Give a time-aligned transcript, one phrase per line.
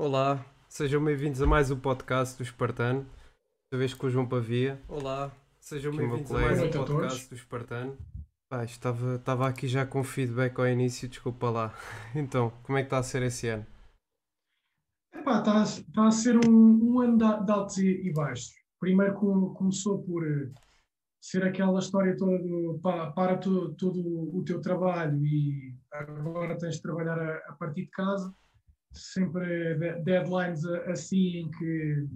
[0.00, 3.00] Olá, sejam bem-vindos a mais um podcast do Espartano.
[3.02, 4.80] Desta vez com o João Pavia.
[4.88, 7.28] Olá, sejam meu bem-vindos a mais um podcast todos.
[7.28, 7.98] do Espartano.
[8.48, 11.74] Pá, estava, estava aqui já com feedback ao início, desculpa lá.
[12.14, 13.66] Então, como é que está a ser esse ano?
[15.12, 16.50] Epá, está, a- está a ser um,
[16.94, 18.52] um ano de, de altos e, e baixos.
[18.80, 20.52] Primeiro com- começou por eh,
[21.20, 26.76] ser aquela história toda do pá, para to- todo o teu trabalho e agora tens
[26.76, 28.32] de trabalhar a, a partir de casa.
[28.98, 32.06] Sempre de- deadlines assim em que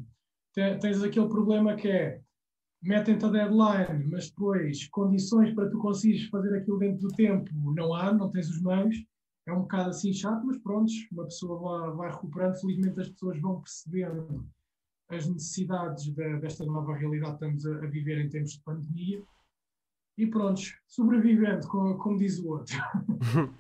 [0.54, 2.20] te- tens aquele problema que é
[2.82, 7.94] metem-te a deadline, mas depois condições para tu conseguires fazer aquilo dentro do tempo não
[7.94, 8.96] há, não tens os meios.
[9.46, 11.58] É um bocado assim chato, mas pronto, uma pessoa
[11.88, 12.60] vai, vai recuperando.
[12.60, 14.46] Felizmente as pessoas vão percebendo
[15.08, 19.22] as necessidades da- desta nova realidade que estamos a, a viver em tempos de pandemia.
[20.18, 22.76] E pronto, sobrevivendo, como, como diz o outro.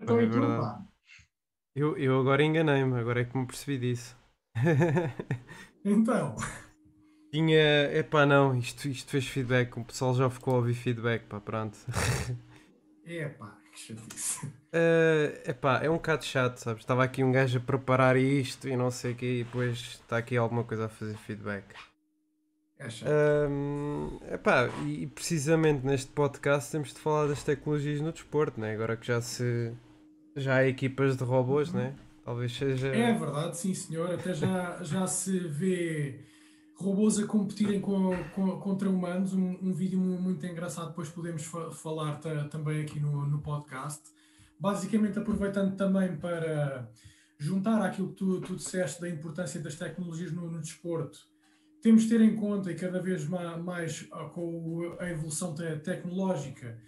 [0.00, 0.84] então É tudo, verdade.
[1.74, 4.16] Eu, eu agora enganei-me, agora é que me percebi disso.
[5.86, 6.34] Então,
[7.30, 7.92] Tinha.
[7.92, 11.76] Epá, não, isto, isto fez feedback, o pessoal já ficou a ouvir feedback, pá, pronto.
[13.04, 14.46] é pá, que chatice.
[14.76, 16.82] Eh, epá, é um bocado chato, sabes?
[16.82, 20.18] Estava aqui um gajo a preparar isto e não sei o quê, e depois está
[20.18, 21.64] aqui alguma coisa a fazer feedback.
[22.76, 23.08] É chato.
[23.08, 28.74] Ahm, epá, e precisamente neste podcast temos de falar das tecnologias no desporto, né?
[28.74, 29.72] Agora que já se
[30.36, 31.94] já há equipas de robôs, né?
[32.24, 32.88] Talvez seja.
[32.88, 34.10] É verdade, sim senhor.
[34.14, 36.20] Até já, já se vê
[36.76, 39.34] robôs a competirem com, com- contra humanos.
[39.34, 43.40] Um, um vídeo mu- muito engraçado, depois podemos fa- falar ta- também aqui no, no
[43.40, 44.02] podcast.
[44.58, 46.88] Basicamente, aproveitando também para
[47.38, 51.18] juntar àquilo que tu, tu disseste da importância das tecnologias no, no desporto,
[51.82, 55.76] temos de ter em conta, e cada vez ma- mais, ah, com a evolução te-
[55.80, 56.78] tecnológica,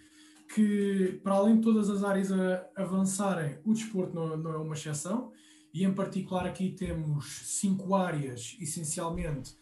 [0.53, 2.29] que para além de todas as áreas
[2.75, 5.31] avançarem, o desporto não, não é uma exceção,
[5.73, 9.55] e em particular aqui temos cinco áreas, essencialmente,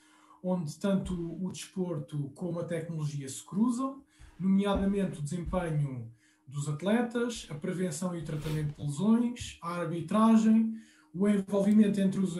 [0.44, 4.04] onde tanto o desporto como a tecnologia se cruzam,
[4.40, 6.12] nomeadamente o desempenho
[6.48, 10.76] dos atletas, a prevenção e o tratamento de lesões, a arbitragem,
[11.14, 12.38] o envolvimento entre os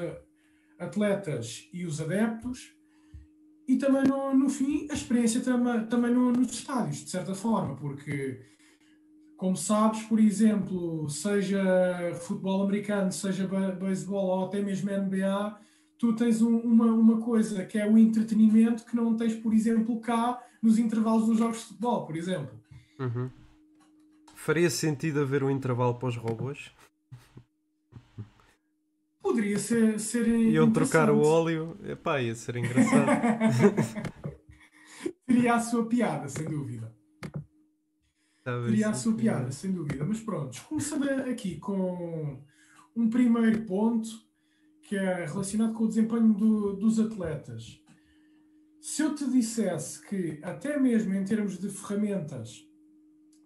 [0.78, 2.76] atletas e os adeptos,
[3.68, 7.76] e também, no, no fim, a experiência tama, também no- nos estádios, de certa forma,
[7.76, 8.42] porque,
[9.38, 11.64] como sabes, por exemplo, seja
[12.22, 15.58] futebol americano, seja be- beisebol ou até mesmo NBA,
[15.98, 20.00] tu tens um- uma, uma coisa que é o entretenimento que não tens, por exemplo,
[20.00, 22.60] cá nos intervalos dos jogos de futebol, por exemplo.
[23.00, 23.30] Uhum.
[24.36, 26.72] Faria sentido haver um intervalo para os robôs?
[29.46, 31.78] Poderia ser, ser Iam trocar o óleo?
[31.84, 33.06] Epá, ia ser engraçado.
[35.28, 36.92] Teria a sua piada, sem dúvida.
[38.66, 40.04] Teria a sua piada, sem dúvida.
[40.04, 42.42] Mas pronto, começando aqui com
[42.96, 44.10] um primeiro ponto
[44.82, 47.80] que é relacionado com o desempenho do- dos atletas.
[48.82, 52.65] Se eu te dissesse que, até mesmo em termos de ferramentas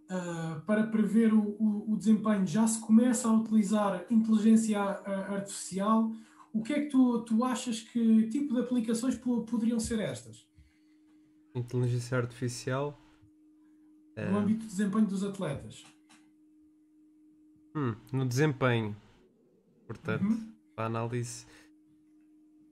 [0.09, 6.11] ah, para prever o, o- o desempenho, já se começa a utilizar inteligência artificial,
[6.53, 10.47] o que é que tu, tu achas que tipo de aplicações po- poderiam ser estas?
[11.55, 12.99] Inteligência artificial.
[14.17, 15.83] No eh, âmbito de desempenho dos atletas.
[17.75, 18.95] hum, no desempenho.
[19.87, 20.53] Portanto, Uhum.
[20.75, 21.45] para a análise.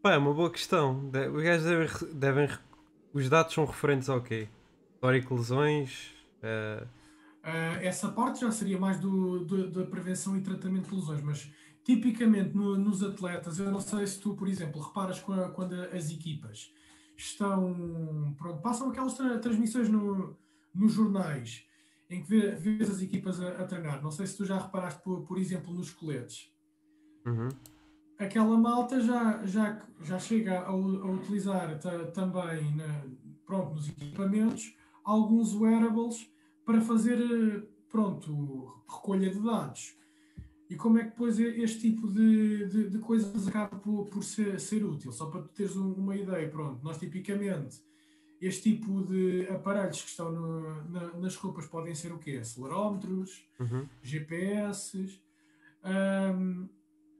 [0.01, 1.09] Pá, é uma boa questão.
[1.09, 2.49] De- Os gajos devem, devem
[3.13, 4.47] Os dados são referentes ao quê?
[4.93, 6.13] Histórico lesões?
[6.43, 6.85] eh,
[7.47, 11.49] Uh, essa parte já seria mais do, do- da prevenção e tratamento de lesões, mas
[11.85, 16.11] tipicamente no- nos atletas, eu não sei se tu, por exemplo, reparas qua- quando as
[16.11, 16.73] equipas
[17.15, 18.35] estão.
[18.37, 20.35] Pronto, passam aquelas tra- transmissões no,
[20.75, 21.63] nos jornais
[22.09, 24.01] em que vê- vês as equipas a, a treinar.
[24.03, 26.51] Não sei se tu já reparaste, por, por exemplo, nos coletes.
[27.25, 27.47] uhum.
[28.19, 33.05] Aquela malta já, já, já chega a, a utilizar ta- também na-
[33.45, 36.27] pronto, nos equipamentos alguns wearables
[36.67, 39.95] para fazer eh, pronto, recolha de dados.
[40.69, 44.59] E como é que depois este tipo de, de, de coisas acaba por, por ser,
[44.59, 45.13] ser útil?
[45.13, 47.81] Só para tu teres um- uma ideia, pronto, nós tipicamente
[48.41, 52.37] este tipo de aparelhos que estão no- na- nas roupas podem ser o quê?
[52.41, 53.87] Acelerómetros, Uhum.
[54.03, 55.21] GPS.
[56.35, 56.67] hum,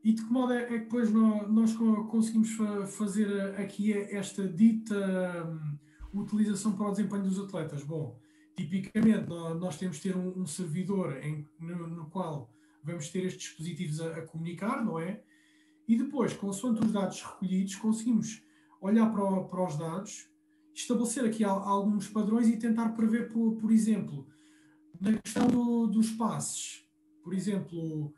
[0.03, 3.93] e de que modo é, é que depois nó- nós, co- conseguimos fa- fazer aqui
[3.93, 5.77] esta dita hum,
[6.21, 7.81] utilização para o desempenho dos atletas?
[7.83, 8.19] Bom,
[8.57, 12.51] tipicamente nó- nós temos de ter um, servidor em- no, no qual
[12.83, 15.21] vamos ter estes dispositivos a, a comunicar, não é?
[15.87, 18.43] E depois, consoante os dados recolhidos, conseguimos
[18.81, 20.29] olhar para, para os dados,
[20.73, 24.27] estabelecer aqui al- alguns padrões e tentar prever, por, por exemplo,
[24.99, 26.85] na questão do- dos passes,
[27.23, 28.13] por exemplo,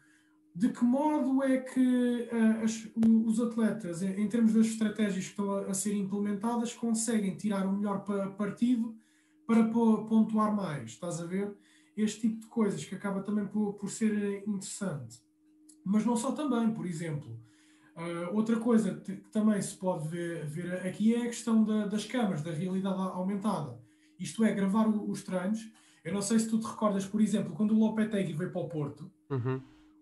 [0.55, 1.79] de que modo é que
[2.31, 2.87] uh, as,
[3.25, 7.65] os atletas, em, em, termos das estratégias que estão a, a ser implementadas, conseguem tirar
[7.67, 8.95] o melhor pa, partido
[9.49, 10.91] para pontuar mais?
[10.91, 11.57] Estás a ver?
[11.97, 15.19] Este tipo de coisas que acaba também por, por ser interessante.
[15.83, 17.35] Mas não só também, por exemplo.
[17.97, 22.05] Uh, outra coisa que também se pode ver, ver aqui é a questão da, das
[22.05, 23.77] câmaras, da realidade aumentada.
[24.19, 25.59] Isto é, gravar os treinos.
[26.03, 28.69] Eu não sei se tu te recordas, por exemplo, quando o Lopetegui veio para o
[28.69, 29.59] Porto, uhum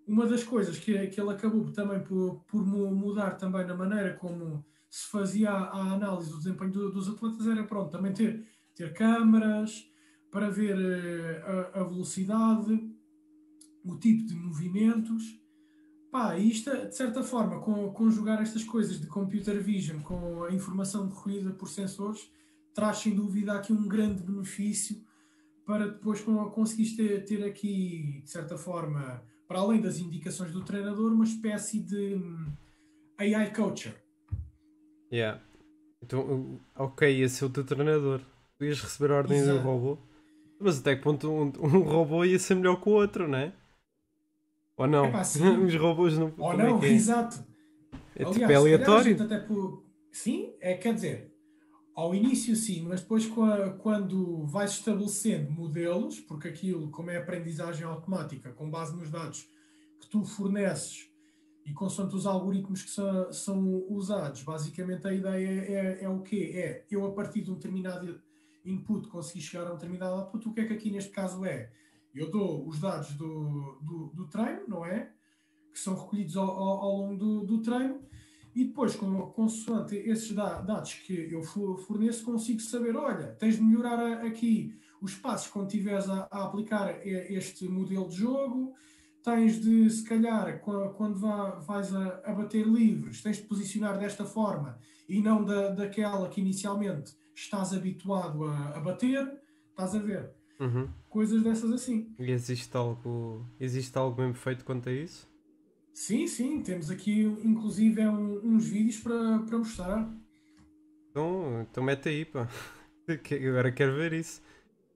[0.08, 4.66] uma das coisas que, que ele acabou também por, por mudar também na maneira como
[4.90, 9.92] se fazia a, análise do desempenho do, dos atletas era pronto, também ter, ter câmaras
[10.32, 11.42] para ver eh,
[11.74, 12.80] a, a, velocidade,
[13.84, 15.24] o tipo de movimentos.
[16.12, 21.10] Pá, isto, de certa forma, com, conjugar estas coisas de computer vision com a informação
[21.10, 22.32] recolhida por sensores,
[22.74, 25.04] traz sem dúvida aqui um grande benefício
[25.66, 31.12] para depois conseguir ter, ter aqui, de certa forma, para além das indicações do treinador,
[31.12, 32.54] uma espécie de hum,
[33.18, 33.96] AI coacher.
[35.12, 35.42] Yeah.
[36.02, 38.22] Então, ok, esse é o teu treinador.
[38.58, 39.60] Tu ias receber ordens Exato.
[39.60, 39.98] do robô.
[40.60, 43.54] Mas até que ponto um, um, robô ia ser melhor que o outro, não é?
[44.76, 45.06] Ou não?
[45.06, 45.22] Epá,
[45.66, 46.34] Os robôs não.
[46.38, 46.92] Ou não, é é?
[46.92, 47.44] exato.
[48.16, 49.24] É tipo, Aliás, tipo aleatório.
[49.24, 49.86] Até por...
[50.12, 51.32] Sim, é, quer dizer,
[51.98, 53.28] ao início sim, mas depois
[53.80, 59.48] quando vais estabelecendo modelos, porque aquilo, como é aprendizagem automática, com base nos dados
[60.00, 61.08] que tu forneces
[61.66, 66.52] e consoante os algoritmos que são, são usados, basicamente a ideia é, é o quê?
[66.56, 68.22] É eu a partir de um determinado
[68.70, 71.72] input conseguir chegar a um determinado output, o que é que aqui neste caso é?
[72.14, 75.12] Eu dou os dados do, do, do treino, não é?
[75.72, 78.08] Que são recolhidos ao, ao, ao longo do, do treino
[78.58, 84.26] e depois, com, consoante esses dados que eu forneço, consigo saber: olha, tens de melhorar
[84.26, 88.74] aqui os passos quando estiveres a, a, aplicar este modelo de jogo,
[89.22, 94.80] tens de, se calhar, quando vais a, a, bater livres, tens de posicionar desta forma
[95.08, 99.40] e não da, daquela que inicialmente estás habituado a, a bater.
[99.70, 100.32] Estás a ver?
[100.60, 100.90] Uhum.
[101.08, 102.12] Coisas dessas assim.
[102.18, 105.30] E existe algo, existe algo mesmo feito quanto a isso?
[105.94, 110.12] Sim, sim, temos aqui inclusive é um, uns vídeos para, para mostrar.
[111.12, 112.50] Então, então mete aí, pá.
[113.50, 114.42] Agora quero ver isso.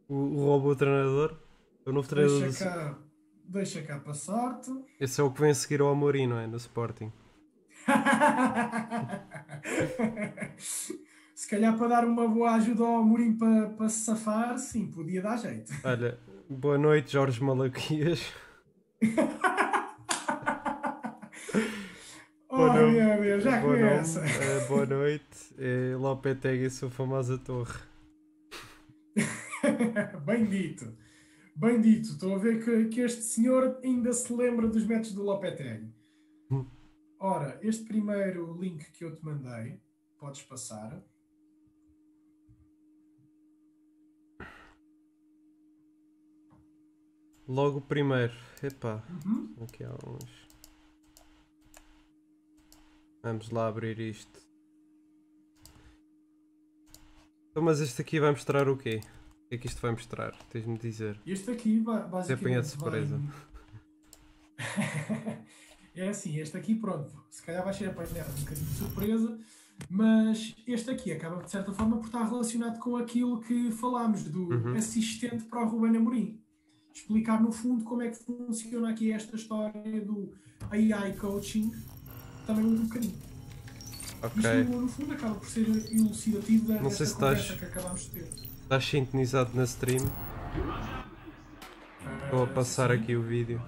[0.10, 1.38] O, o robô treinador.
[1.86, 2.98] O novo treinador deixa cá, do...
[3.46, 4.72] deixa cá passar-te.
[5.00, 6.48] Esse é o que vem a seguir ao Amorim, não é?
[6.48, 7.12] No Sporting.
[11.42, 15.24] se calhar para dar uma boa ajuda ao Amorim para, para se safar, sim, podia
[15.24, 15.74] dar jeito.
[15.84, 18.32] Olha, boa noite, Jorge Malaquias.
[22.48, 23.76] oh, meu Deus, já boa.
[23.76, 27.80] Nome, uh, boa noite, é Lopetegui, sua famosa torre.
[30.24, 30.96] Bem dito,
[31.56, 32.10] bem dito.
[32.10, 35.92] Estou a ver que, que este senhor ainda se lembra dos métodos do Lopetegui.
[36.52, 36.68] Hum.
[37.20, 39.82] Ora, este primeiro link que eu te mandei,
[40.20, 41.04] podes passar.
[47.52, 48.32] Logo o primeiro.
[48.64, 49.54] Epá, uhum.
[49.62, 50.48] aqui há uns.
[53.22, 54.40] Vamos lá abrir isto.
[57.50, 59.02] Então, mas este aqui vai mostrar o quê?
[59.46, 60.32] O que é que isto vai mostrar?
[60.50, 61.20] Tens-me dizer.
[61.26, 62.56] Este aqui basicamente.
[62.56, 63.22] Você de surpresa.
[64.58, 65.44] Vai...
[65.94, 69.40] é assim, este aqui, pronto, se calhar vai ser apanhado um bocadinho de surpresa,
[69.90, 74.48] mas este aqui acaba de certa forma por estar relacionado com aquilo que falámos do
[74.48, 74.74] uhum.
[74.78, 76.41] assistente para o Ruben Amorim.
[76.94, 80.34] Explicar no fundo como é que funciona aqui esta história do
[80.70, 81.72] AI coaching
[82.46, 83.32] também um bocadinho.
[84.22, 84.38] Ok.
[84.38, 88.10] Isto, no fundo, acaba por ser elucidativo da Não sei se estás, que acabámos de
[88.10, 88.30] ter.
[88.64, 90.06] Estás sintonizado na stream?
[92.30, 93.62] Vou passar aqui o vídeo.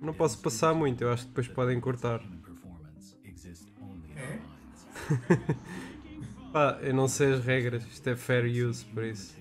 [0.00, 2.22] Não posso passar muito, eu acho que depois podem cortar.
[4.14, 4.38] É?
[6.52, 9.34] Pá, eu não sei as regras, isto é fair use, por isso.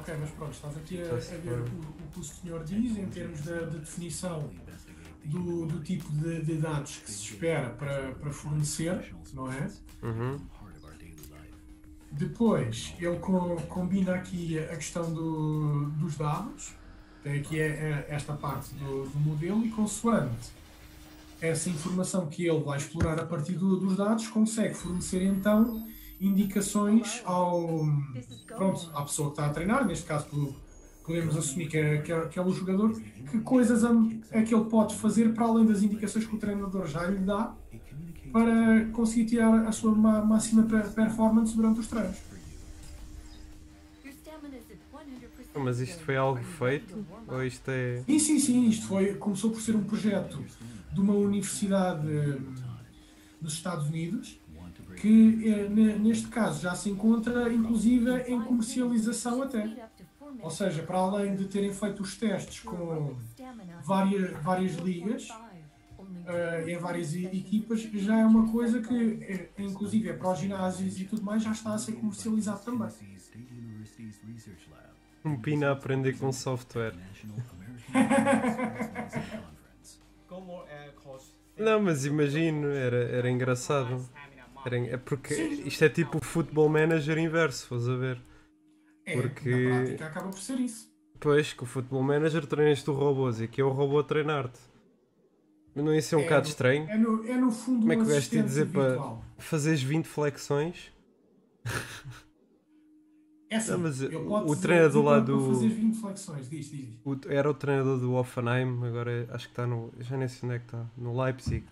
[0.00, 3.06] Ok, mas pronto, estás aqui a, a ver o, o, que o senhor diz em
[3.08, 4.50] termos de, de definição
[5.26, 9.70] do, do tipo de, de, dados que se espera para, para fornecer, não é?
[10.02, 10.40] Uhum.
[12.12, 16.74] Depois, ele com, combina aqui a questão do, dos dados,
[17.22, 20.50] tem aqui é, é esta parte do, do, modelo, e consoante
[21.42, 25.86] essa informação que ele vai explorar a partir do, dos dados, consegue fornecer então
[26.20, 27.86] indicações ao,
[28.46, 30.54] pronto, à pessoa que está a treinar, neste caso
[31.04, 32.92] podemos assumir que é, que é, que é o jogador,
[33.30, 33.82] que coisas
[34.30, 37.54] é que ele pode fazer para além das indicações que o treinador já lhe dá
[38.32, 42.16] para conseguir tirar a sua máxima performance durante os treinos.
[45.52, 47.04] Mas isto foi algo feito?
[47.26, 48.02] Ou isto é.
[48.06, 48.68] Sim, sim, sim.
[48.68, 50.42] Isto foi, começou por ser um projeto
[50.92, 52.54] de uma universidade hum,
[53.40, 54.39] dos Estados Unidos
[55.00, 59.88] que eh, neste caso já se encontra inclusive em comercialização até.
[60.42, 63.16] Ou seja, para além de terem feito os testes com
[63.82, 70.12] várias, várias ligas, uh, em várias equipas, já é uma coisa que, é, inclusive, é
[70.12, 72.88] para os ginásios e tudo mais, já está a ser comercializado também.
[75.24, 76.94] Um pina a aprender com software.
[81.58, 84.08] Não, mas imagino, era, era engraçado.
[84.64, 88.22] É porque isto é tipo o futebol manager inverso, faz a ver.
[89.06, 89.50] É, porque...
[89.50, 90.90] na prática acaba por ser isso.
[91.18, 94.58] Pois, que o futebol manager treinas tu robôs e aqui é o robô a treinar-te.
[95.74, 96.88] Não ia ser um é bocado no, estranho?
[96.88, 99.24] É no, é no fundo Como é que um vais te dizer virtual.
[99.36, 100.92] para fazeres 20 flexões?
[103.50, 105.54] É assim, não, mas o, o treinador lá do.
[105.54, 106.98] Fazer 20 flexões, diz, diz.
[107.04, 109.92] O, era o treinador do Offenheim, agora acho que está no.
[109.98, 110.86] Já nem sei onde é que está.
[110.96, 111.64] No Leipzig.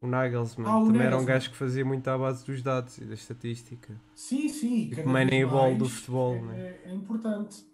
[0.00, 0.66] O Nagelsmann.
[0.66, 1.06] Ah, o Também Nagelsmann.
[1.06, 3.94] era um gajo que fazia muito à base dos dados e da estatística.
[4.14, 4.84] Sim, sim.
[4.84, 6.76] Tipo cada Moneyball vez do futebol, é, né?
[6.86, 7.66] é importante.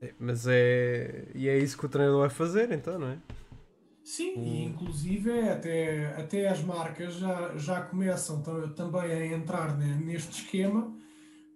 [0.00, 1.28] É, mas é.
[1.34, 3.18] E é isso que o treinador vai fazer, então, não é?
[4.04, 9.94] Sim, e inclusive até, até as marcas já, já começam ta- também a entrar ne-
[9.94, 10.92] neste esquema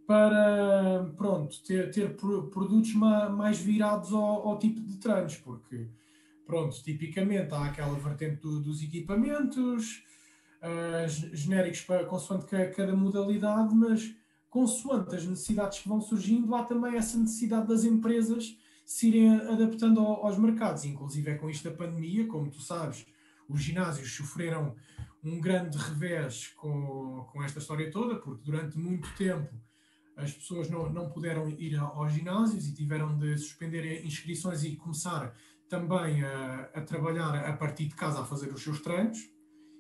[0.06, 5.88] para pronto, ter, ter pro- produtos ma- mais virados ao, ao tipo de treinos, porque
[6.46, 10.02] pronto, tipicamente há aquela vertente do- dos equipamentos,
[11.08, 14.14] ge- genéricos para consoante ca- cada modalidade, mas
[14.48, 20.00] consoante as necessidades que vão surgindo, há também essa necessidade das empresas se irem adaptando
[20.00, 23.04] ao- aos mercados, inclusive é com isto da pandemia, como tu sabes,
[23.48, 24.74] os ginásios sofreram
[25.22, 29.52] um grande revés com, com esta história toda, porque durante muito tempo
[30.16, 35.34] as pessoas não, não puderam ir aos ginásios e tiveram de suspender inscrições e começar
[35.68, 39.18] também a, a trabalhar a partir de casa a fazer os seus treinos.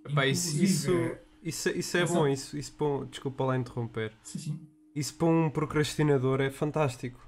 [0.04, 2.26] Epá, isso, isso, é- isso, isso é bom.
[2.28, 4.12] Isso, isso um- desculpa lá interromper.
[4.22, 4.60] sim, sim.
[4.94, 7.20] Isso para um procrastinador é fantástico.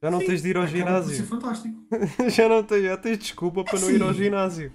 [0.00, 1.16] Já não Sim, tens de ir ao por ginásio.
[1.16, 1.76] ser fantástico.
[2.30, 4.72] já não tens, já tens desculpa para não ir ao ginásio.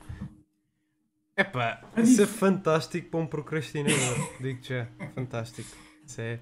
[1.38, 4.18] Epá, É isso é fantástico para um procrastinador.
[4.42, 5.70] Digo já, fantástico.
[6.06, 6.40] Isso é.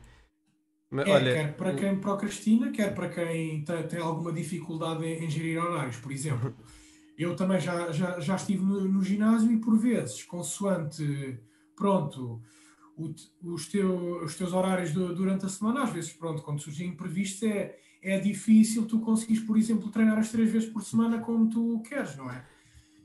[0.92, 5.30] Mas, É, olha, quer para quem procrastina, quer para quem te- tem alguma dificuldade em,
[5.30, 6.56] gerir horários, por exemplo.
[7.18, 11.38] Eu também já, já, já estive no, no ginásio e por vezes, consoante,
[11.76, 12.42] pronto,
[12.96, 16.88] o os, teu, os teus horários du- durante a semana, às vezes, pronto, quando surgem
[16.88, 21.50] imprevistos, é, é difícil tu conseguires, por exemplo, treinar as três vezes por semana como
[21.50, 22.46] tu queres, não é?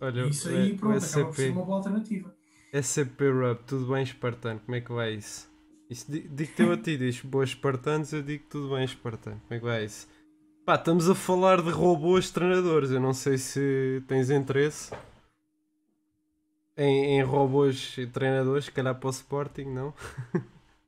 [0.01, 2.35] olha Isso aí, pronto, acaba por ser SCP, uma boa alternativa.
[2.73, 4.61] SCP Rub, tudo bem, espartano?
[4.61, 5.54] Como é que vai isso?
[5.89, 9.41] Isso di- digo-te eu a ti, diz boas espartanos, eu digo tudo bem, espartano.
[9.47, 10.09] Como é que vai isso?
[10.65, 12.91] Pá, estamos a falar de robôs treinadores.
[12.91, 14.93] Eu não sei se tens interesse
[16.77, 19.93] em, em robôs treinadores, se calhar para o Sporting, não?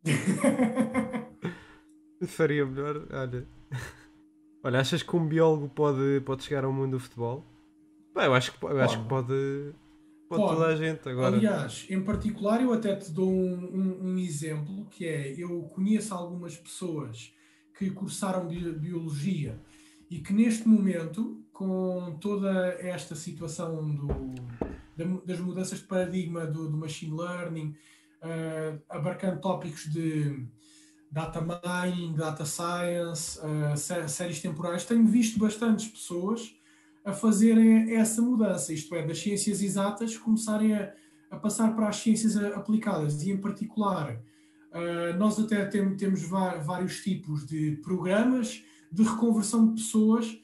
[2.26, 3.46] Faria melhor, olha.
[4.64, 7.44] Olha, achas que um biólogo pode, pode chegar ao mundo do futebol?
[8.14, 9.74] Pá, eu acho que, eu acho que pode,
[10.28, 10.54] Pode.
[10.54, 11.36] toda a gente agora.
[11.36, 16.12] Aliás, em particular, eu até te dou um, um- um exemplo, que é, eu conheço
[16.14, 17.32] algumas pessoas
[17.78, 19.60] que cursaram bi- Biologia
[20.10, 24.34] e que neste momento, com toda esta situação do,
[25.24, 27.74] das mudanças de paradigma do, do machine learning,
[28.22, 30.46] ah, abarcando tópicos de
[31.10, 33.38] data mining, data science,
[33.76, 36.52] sé- séries temporais, tenho visto bastantes pessoas
[37.06, 40.92] a fazerem essa mudança, isto é, das ciências exatas começarem a,
[41.30, 43.22] a passar para as ciências aplicadas.
[43.22, 44.20] E, em particular,
[44.72, 50.36] ah, nós até tem- temos vários tipos de programas de reconversão de pessoas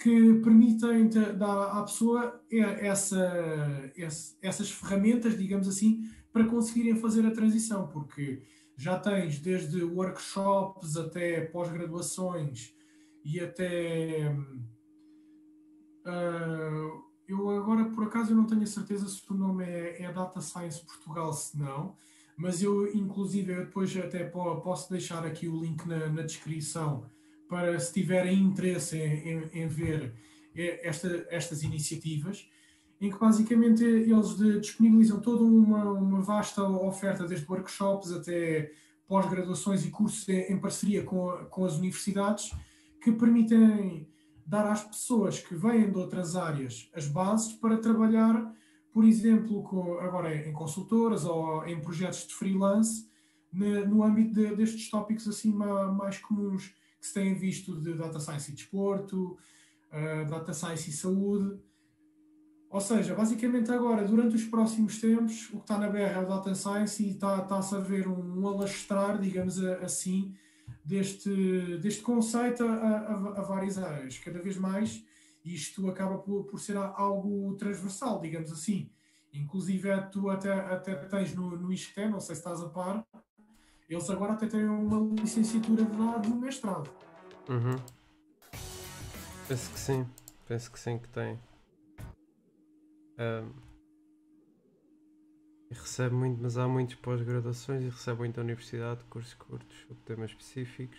[0.00, 3.92] que permitem te- dar à pessoa essa,
[4.40, 6.02] essas ferramentas, digamos assim,
[6.32, 8.42] para conseguirem fazer a transição, porque
[8.76, 12.74] já tens desde workshops até pós-graduações
[13.24, 14.34] e até
[16.04, 16.90] ah,
[17.26, 20.40] eu agora, por acaso, eu não tenho a certeza se o nome é, é Data
[20.40, 21.96] Science Portugal, se não,
[22.36, 27.06] mas eu, inclusive, eu depois até po- posso deixar aqui o link na, na descrição
[27.48, 30.14] para se tiverem interesse em, em- em ver
[30.54, 32.48] eh, esta- estas iniciativas,
[33.00, 38.70] em que basicamente eles de- disponibilizam toda uma, uma vasta oferta, desde workshops até
[39.06, 42.50] pós-graduações e cursos em, em parceria com, com as universidades,
[43.00, 44.08] que permitem
[44.46, 48.52] dar às pessoas que vêm de outras áreas as bases para trabalhar,
[48.92, 53.08] por exemplo, com, agora em consultoras ou em projetos de freelance,
[53.52, 58.50] no âmbito de, destes tópicos assim mais comuns que se têm visto de data science
[58.50, 59.36] e desporto,
[59.92, 61.60] uh, data science e saúde.
[62.70, 66.26] Ou seja, basicamente agora, durante os próximos tempos, o que está na BR é o
[66.26, 70.34] data science e está, está-se a ver um, um alastrar, digamos assim,
[70.84, 74.18] deste, deste conceito a, a, a, várias áreas.
[74.18, 75.04] Cada vez mais
[75.44, 78.90] isto acaba por, por ser algo transversal, digamos assim.
[79.32, 83.04] Inclusive, tu até, até tens no, no ISCTE, não sei se estás a par,
[83.88, 86.90] eles agora até têm uma licenciatura de no mestrado.
[87.48, 87.76] Uhum.
[89.46, 90.06] Penso que sim,
[90.46, 91.38] penso que sim que tem.
[93.18, 93.73] Um,
[95.70, 100.30] e recebe muito, mas há muitos pós-graduações e recebe muita universidade, cursos curtos, sobre temas
[100.30, 100.98] específicos.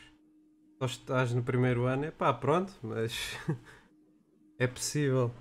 [0.79, 3.13] Só estás no primeiro ano, é pá, pronto, mas
[4.59, 5.31] é possível.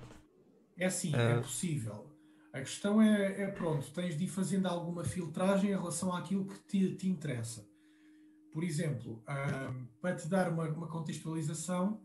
[0.77, 2.15] É sim, é possível.
[2.53, 6.59] A questão é, é, pronto, tens de ir fazendo alguma filtragem em relação àquilo que
[6.59, 7.67] te, te interessa.
[8.53, 9.21] Por exemplo,
[9.99, 11.99] para te dar uma, uma contextualização.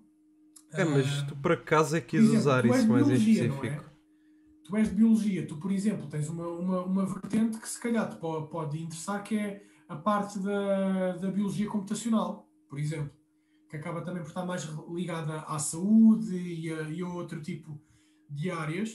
[0.73, 3.17] É, mas tu por acaso é quis usar isso mais em é?
[3.17, 3.90] específico.
[4.71, 8.09] Tu és de biologia, tu, por exemplo, tens uma, uma, uma vertente que se calhar
[8.09, 13.11] te pode, pode interessar, que é a parte da, da biologia computacional, por exemplo,
[13.69, 17.81] que acaba também por estar mais ligada à saúde e a, e a outro tipo
[18.31, 18.95] de áreas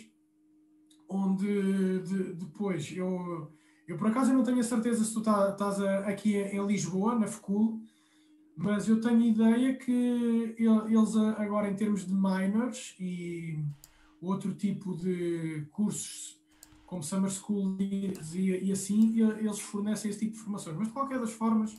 [1.10, 3.52] onde de, depois eu,
[3.86, 7.20] eu por acaso eu não tenho a certeza se tu tá, estás aqui em Lisboa,
[7.20, 7.82] na FECUL,
[8.56, 13.60] mas eu tenho ideia que eles agora em termos de minors e
[14.22, 16.42] outro tipo de cursos
[16.86, 18.14] como Summer School e,
[18.64, 20.78] e assim, eles fornecem esse tipo de formações.
[20.78, 21.76] Mas de qualquer das formas,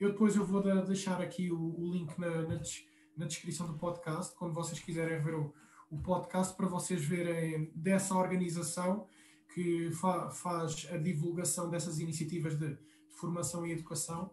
[0.00, 2.60] eu depois eu vou deixar aqui o, o link na, na,
[3.16, 5.54] na descrição do podcast, quando vocês quiserem ver o,
[5.90, 9.06] o podcast para vocês verem dessa organização
[9.54, 14.30] que fa faz a divulgação dessas iniciativas de, de formação e educação,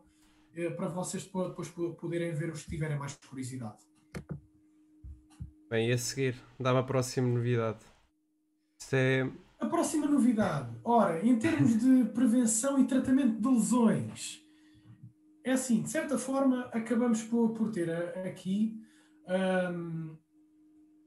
[0.54, 3.78] eh, para vocês depois poderem ver os que tiverem mais curiosidade.
[5.74, 7.80] Bem, e a seguir, dá-me a próxima novidade.
[8.80, 9.28] Isto é...
[9.60, 14.40] A próxima novidade, ora, em termos de prevenção e tratamento de lesões,
[15.44, 18.80] é assim, de certa forma, acabamos por, por ter aqui
[19.74, 20.16] um,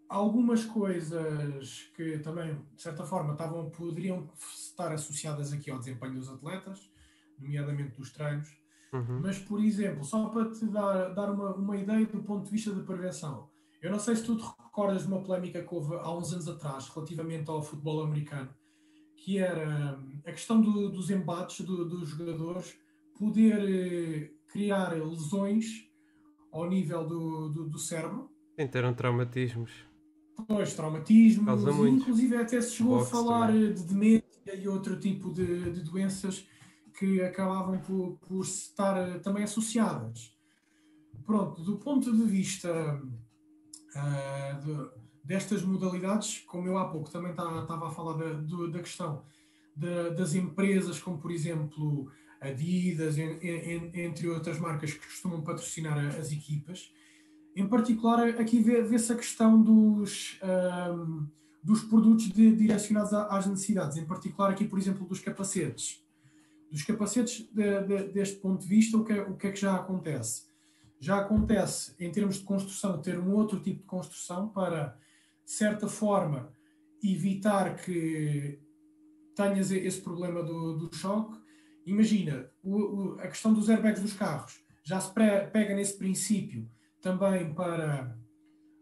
[0.09, 6.29] algumas coisas que também, de certa forma, estavam, poderiam estar associadas aqui ao desempenho dos
[6.29, 6.91] atletas,
[7.39, 8.49] nomeadamente dos treinos,
[8.93, 9.21] uhum.
[9.23, 12.75] mas, por exemplo, só para te dar, dar uma, uma ideia do ponto de vista
[12.75, 13.49] de prevenção,
[13.87, 16.49] eu não sei se tu te recordas de uma polémica que houve há uns anos
[16.49, 18.51] atrás relativamente ao futebol americano,
[19.17, 22.77] que era a questão do, dos embates do, dos jogadores
[23.17, 25.89] poder eh, criar lesões
[26.51, 28.29] ao nível do, do, do cérebro.
[28.73, 29.71] Terão traumatismos.
[30.49, 33.73] Pois, traumatismos, inclusive até se chegou Boxe a falar também.
[33.73, 36.47] de demência e outro tipo de, de doenças
[36.99, 40.37] que acabavam por, por estar eh, também associadas.
[41.25, 43.01] Pronto, do ponto de vista
[43.97, 44.91] uh, de,
[45.25, 48.33] destas modalidades, como eu há pouco também estava a falar da,
[48.69, 49.25] da questão
[49.75, 55.99] de, das empresas, como por exemplo Adidas, en, en, entre outras marcas que costumam patrocinar
[56.17, 56.93] as equipas,
[57.57, 61.27] em particular, aqui vê-se a questão dos, um,
[61.63, 66.05] dos produtos de, direcionados às necessidades, em particular aqui, por exemplo, dos capacetes.
[66.71, 69.61] Dos capacetes, de, de, deste ponto de vista, o que, é, o que é que
[69.61, 70.43] já acontece?
[70.99, 74.99] Já acontece, em termos de construção, ter um outro tipo de construção para,
[75.45, 76.53] de certa forma,
[77.03, 78.59] evitar que
[79.35, 81.39] tenhas esse problema do, do choque.
[81.85, 86.69] Imagina, o, o, a questão dos airbags dos carros já se pega nesse princípio
[87.03, 88.19] também para,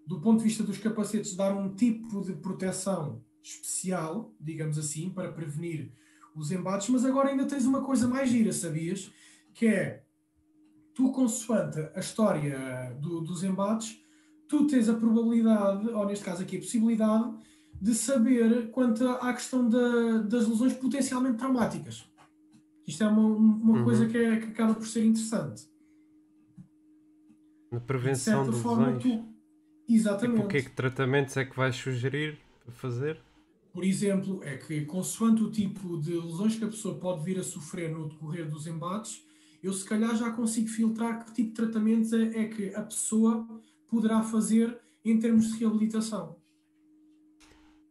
[0.06, 5.32] do ponto de vista dos capacetes, dar um tipo de proteção especial, digamos assim, para
[5.32, 5.92] prevenir
[6.34, 9.12] os embates, mas agora ainda tens uma coisa mais gira, sabias?
[9.52, 10.03] Que é,
[10.94, 14.00] tu consoante a história do, dos embates,
[14.48, 17.34] tu tens a probabilidade, ou neste caso aqui a possibilidade,
[17.80, 22.08] de saber quanto à questão da, das lesões potencialmente traumáticas.
[22.86, 23.84] Isto é uma, uma uhum.
[23.84, 25.66] coisa que, é, que acaba por ser interessante.
[27.72, 29.02] Na prevenção de, de lesões.
[29.02, 29.24] Tu...
[29.88, 30.36] Exatamente.
[30.36, 33.20] Tipo, o que é que tratamentos é que vais sugerir para fazer?
[33.72, 37.42] Por exemplo, é que consoante o tipo de lesões que a pessoa pode vir a
[37.42, 39.24] sofrer no decorrer dos embates,
[39.66, 43.46] eu se calhar já consigo filtrar que tipo de tratamentos é, é que a pessoa
[43.88, 46.36] poderá fazer em termos de reabilitação.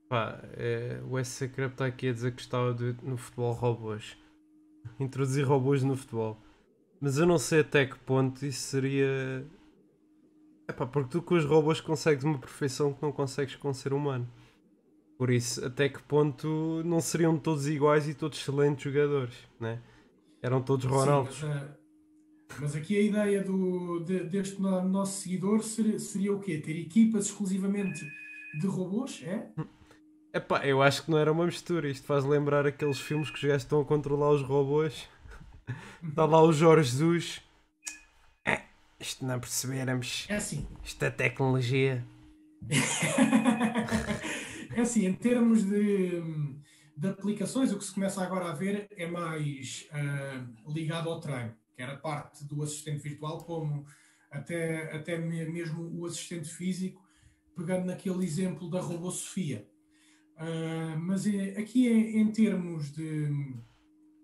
[0.08, 4.16] Pá, é, o SC Crab está aqui a dizer que estava de, no futebol robôs.
[5.00, 6.38] Introduzir robôs no futebol.
[7.02, 9.46] Mas eu não sei até que ponto isso seria
[10.68, 13.94] Epá, porque tu com os robôs consegues uma perfeição que não consegues com um ser
[13.94, 14.28] humano.
[15.18, 19.82] Por isso, até que ponto não seriam todos iguais e todos excelentes jogadores, né?
[20.44, 21.38] Eram todos Ronaldos.
[21.38, 21.70] Sim, mas, uh,
[22.60, 26.58] mas, aqui a ideia do, de, deste nosso seguidor seria, seria o quê?
[26.58, 28.06] Ter equipas exclusivamente
[28.60, 29.48] de robôs, é?
[30.34, 31.90] Epá, eu acho que não era uma mistura.
[31.90, 35.08] Isto faz lembrar aqueles filmes que os gajos estão a controlar os robôs.
[36.06, 37.42] Está lá o Jorge Jesus.
[38.46, 38.64] É,
[39.00, 40.26] isto não percebermos.
[40.28, 40.68] É assim.
[40.84, 42.06] Isto é tecnologia.
[44.76, 46.22] é assim, em termos de,
[46.96, 51.56] de aplicações, o que se começa agora a ver é mais uh, ligado ao treino,
[51.76, 53.86] que era parte do assistente virtual, como
[54.30, 57.02] até, até mesmo o assistente físico,
[57.56, 59.68] pegando naquele exemplo da robô Sofia.
[60.36, 63.56] Uh, mas é, aqui em, em termos de,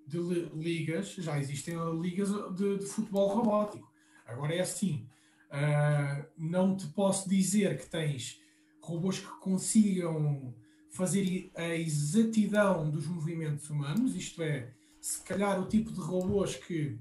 [0.07, 0.17] de,
[0.55, 3.91] ligas, já existem ligas de, de futebol robótico.
[4.25, 5.07] Agora é assim,
[5.51, 8.41] uh, não te posso dizer que tens
[8.81, 10.53] robôs que consigam
[10.91, 16.99] fazer a exatidão dos movimentos humanos, isto é, se calhar o tipo de robôs que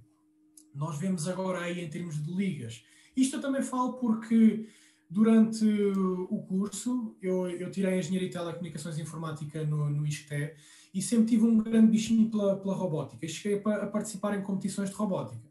[0.75, 2.85] nós vemos agora aí em termos de ligas.
[3.17, 4.69] Isto eu também falo porque
[5.11, 11.27] durante o curso eu, eu tirei Engenharia e Telecomunicações e Informática no, no e sempre
[11.27, 13.27] tive um grande bichinho pela, pela robótica.
[13.27, 15.49] Cheguei a, a participar em competições de robótica.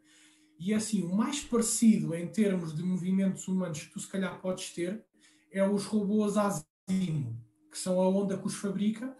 [0.58, 4.40] E é assim, o mais parecido em termos de movimentos humanos que tu se calhar
[4.40, 5.04] podes ter
[5.52, 7.38] é os robôs Asimo,
[7.78, 9.16] que são a onda que os fabrica.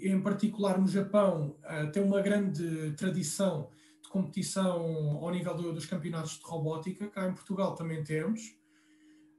[0.00, 5.84] Em particular no Japão, uh, tem uma grande tradição de competição ao nível do, dos
[5.84, 7.08] campeonatos de robótica.
[7.08, 8.56] Cá em Portugal também temos.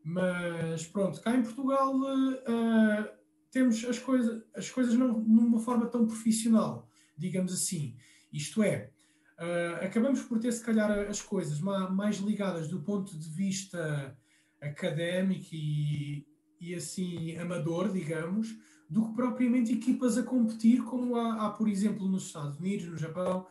[0.03, 3.07] Mas pronto, cá em Portugal uh,
[3.49, 7.95] temos as, coisa, as coisas não numa forma tão profissional, digamos assim.
[8.33, 8.91] Isto é,
[9.39, 14.17] uh, acabamos por ter se calhar as coisas mais ligadas do ponto de vista
[14.61, 16.25] académico e,
[16.59, 18.57] e assim amador, digamos,
[18.89, 22.97] do que propriamente equipas a competir, como há, há, por exemplo, nos Estados Unidos, no
[22.97, 23.45] Japão,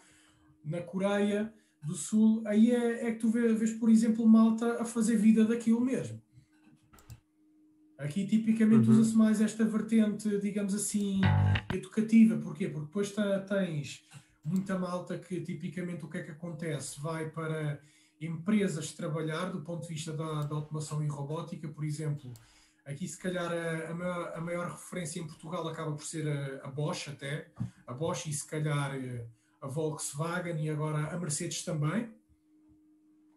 [0.64, 2.42] na Coreia do Sul.
[2.46, 6.20] Aí é, é que tu vês, por exemplo, malta a fazer vida daquilo mesmo.
[7.96, 8.98] Aqui tipicamente uhum.
[8.98, 11.20] usa-se mais esta vertente, digamos assim,
[11.72, 12.36] educativa.
[12.36, 12.68] Porquê?
[12.68, 13.12] Porque depois
[13.48, 14.04] tens
[14.44, 17.00] muita malta que tipicamente o que é que acontece?
[17.00, 17.80] Vai para
[18.20, 22.32] empresas trabalhar do ponto de vista da, da automação e robótica, por exemplo.
[22.88, 23.52] Aqui, se calhar,
[23.90, 27.50] a, maior, a maior, referência em Portugal acaba por ser a, a, Bosch, até.
[27.86, 28.92] A Bosch e, se calhar,
[29.60, 32.10] a Volkswagen e agora a Mercedes também,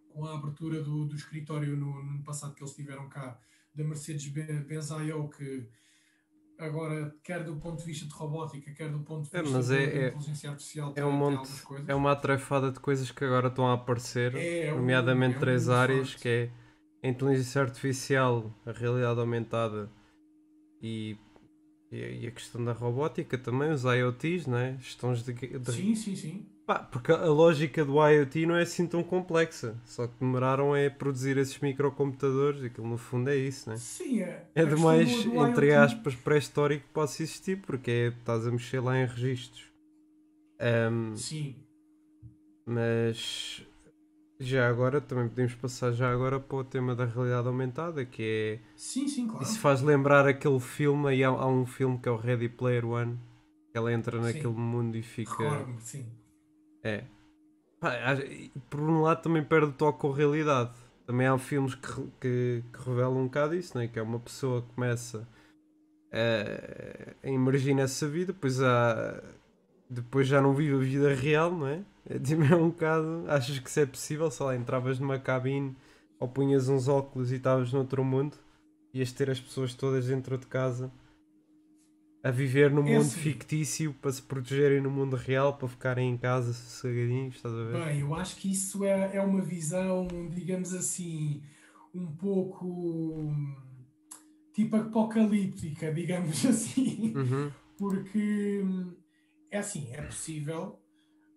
[0.07, 3.37] com a abertura do, do escritório no, no passado que eles tiveram cá
[3.75, 5.67] da Mercedes-Benz IO, que
[6.57, 9.83] agora, quer do ponto de vista de robótica, quer do ponto de é, vista é,
[9.83, 11.49] é, inteligência artificial, é um monte,
[11.87, 15.67] é uma atrefada de coisas que agora estão a aparecer, é, é nomeadamente um, três
[15.67, 16.21] áreas, forte.
[16.21, 16.51] que é
[17.03, 19.89] a inteligência artificial, a realidade aumentada
[20.81, 21.17] e,
[21.91, 24.77] e, a questão da robótica também, os IoTs, né?
[24.79, 25.71] Gestões de, de...
[25.71, 26.45] Sim, sim, sim.
[26.65, 29.75] Pá, porque a lógica do IoT não é assim tão complexa.
[29.83, 32.63] Só que demoraram é produzir esses microcomputadores.
[32.63, 33.77] Aquilo no fundo é isso, né?
[33.77, 34.45] Sim, é.
[34.53, 35.75] É de mais, entre IoT...
[35.75, 39.71] aspas, pré-histórico que possa existir, porque é, estás a mexer lá em registros.
[40.61, 41.55] Um, Sim.
[42.65, 43.65] Mas
[44.41, 48.59] já agora, também podemos passar já agora para o tema da realidade aumentada, que é.
[48.75, 49.43] Sim, sim, claro.
[49.43, 52.85] Isso faz lembrar aquele filme, aí há, há um filme que é o Ready Player
[52.85, 53.17] One,
[53.71, 54.59] que ela entra naquele sim.
[54.59, 55.65] mundo e fica.
[55.79, 56.05] sim
[56.83, 57.03] é.
[58.69, 60.71] Por um lado também perde o toque com a realidade.
[61.05, 61.87] Também há filmes que,
[62.19, 63.87] que, que revelam um bocado isso, né?
[63.87, 65.27] que é uma pessoa que começa
[66.11, 69.21] a, a emergir nessa vida, depois, há,
[69.89, 71.81] depois já não vive a vida real, não é?
[72.09, 73.25] É, tipo, é um bocado.
[73.27, 74.31] Achas que isso é possível?
[74.31, 75.75] Sei lá, entravas numa cabine
[76.19, 78.37] ou punhas uns óculos e estavas noutro mundo,
[78.93, 80.91] ias ter as pessoas todas dentro de casa
[82.23, 86.17] a viver no é mundo fictício para se protegerem no mundo real, para ficarem em
[86.17, 87.85] casa sossegadinhos, estás a ver?
[87.85, 91.41] Bem, eu acho que isso é, é uma visão, digamos assim,
[91.93, 93.33] um pouco
[94.53, 97.51] tipo apocalíptica, digamos assim, uhum.
[97.77, 98.63] porque
[99.49, 100.79] é assim, é possível.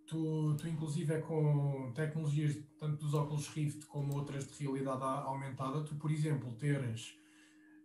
[0.07, 5.83] Tu, tu, inclusive, é com tecnologias tanto dos óculos Rift como outras de realidade aumentada,
[5.83, 7.17] tu, por exemplo, teres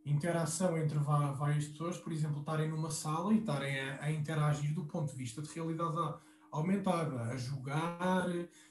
[0.05, 4.85] interação entre várias pessoas, por exemplo, estarem numa sala e estarem a, a, interagir do
[4.85, 6.15] ponto de vista de realidade
[6.51, 8.27] aumentada, a jogar,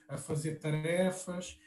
[0.09, 1.59] a fazer tarefas.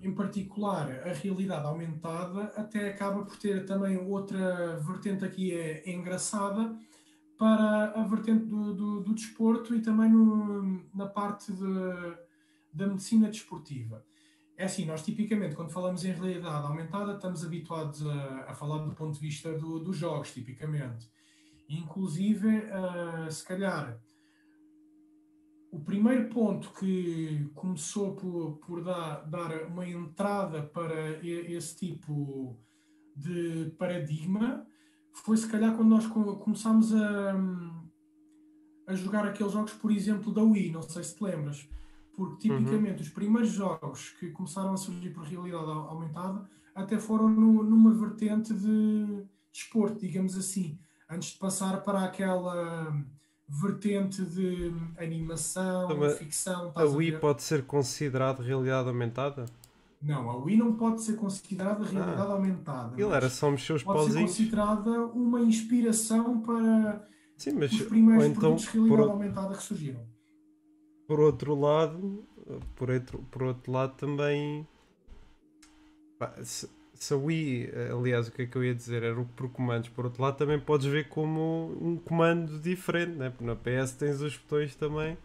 [0.00, 6.78] Em particular, a realidade aumentada até acaba por ter também outra vertente aqui é, engraçada
[7.36, 12.16] para a vertente do, do, do desporto e também no, na parte de,
[12.72, 14.04] da medicina desportiva.
[14.56, 18.94] É assim, nós tipicamente, quando falamos em realidade aumentada, estamos habituados a, a falar do
[18.94, 21.10] ponto de vista do, dos jogos, tipicamente.
[21.68, 24.00] Inclusive, uh, se calhar,
[25.70, 32.58] o primeiro ponto que começou por, por dar, dar uma entrada para esse tipo
[33.14, 34.66] de paradigma
[35.24, 37.34] foi se calhar quando nós começámos a,
[38.86, 41.68] a jogar aqueles jogos, por exemplo, da Wii, não sei se te lembras,
[42.14, 42.58] porque uhum.
[42.58, 43.02] tipicamente uhum.
[43.02, 48.52] os primeiros jogos que começaram a surgir por realidade aumentada até foram no, numa vertente
[48.52, 52.94] de desporto, digamos assim, antes de passar para aquela
[53.48, 56.72] vertente de animação, então, ficção.
[56.74, 59.46] A Wii a pode ser considerada realidade aumentada?
[60.00, 63.00] Não, a Wii não pode ser considerada realidade ah, aumentada.
[63.00, 64.30] Ele era só mexer os pode pauzinhos.
[64.30, 67.06] Pode ser considerada uma inspiração para
[67.36, 70.06] Sim, mas, os primeiros então, produtos de realidade por, aumentada que surgiram.
[71.06, 72.26] Por outro lado,
[72.74, 74.66] por outro, por outro lado também
[76.42, 79.02] se, se a Wii, aliás, o que é que eu ia dizer?
[79.02, 79.88] Era o por comandos.
[79.88, 83.30] Por outro lado, também podes ver como um comando diferente, né?
[83.30, 85.16] porque na PS tens os botões também.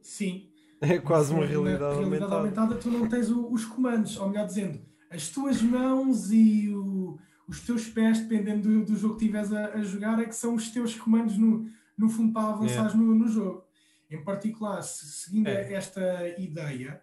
[0.00, 0.48] Sim.
[0.80, 2.36] É quase uma realidade, na realidade aumentada.
[2.36, 2.74] aumentada.
[2.76, 7.60] Tu não tens o, os comandos, ou melhor dizendo, as tuas mãos e o, os
[7.60, 10.70] teus pés, dependendo do, do jogo que estiveres a, a, jogar, é que são os
[10.70, 13.64] teus comandos no, no fundo para avançar no, no jogo.
[14.10, 15.72] Em particular, seguindo é.
[15.72, 17.02] esta ideia,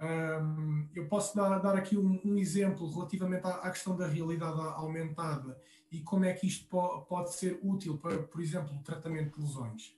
[0.00, 4.60] um, eu posso dar, dar aqui um, um exemplo relativamente à, à, questão da realidade
[4.60, 5.58] aumentada
[5.90, 9.46] e como é que isto po, pode ser útil para, por exemplo, o tratamento de
[9.46, 9.96] lesões.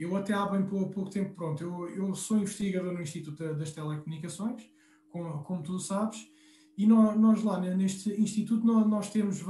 [0.00, 4.62] Eu até há bem pouco, tempo, pronto, eu, eu, sou investigador no Instituto das Telecomunicações,
[5.10, 6.26] como, como tu sabes,
[6.76, 9.40] e nós, nós lá neste instituto nós, nós temos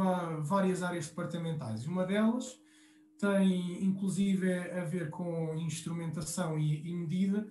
[0.43, 1.87] várias áreas departamentais.
[1.87, 2.61] Uma delas
[3.17, 7.47] tem inclusive a ver com instrumentação e, e medida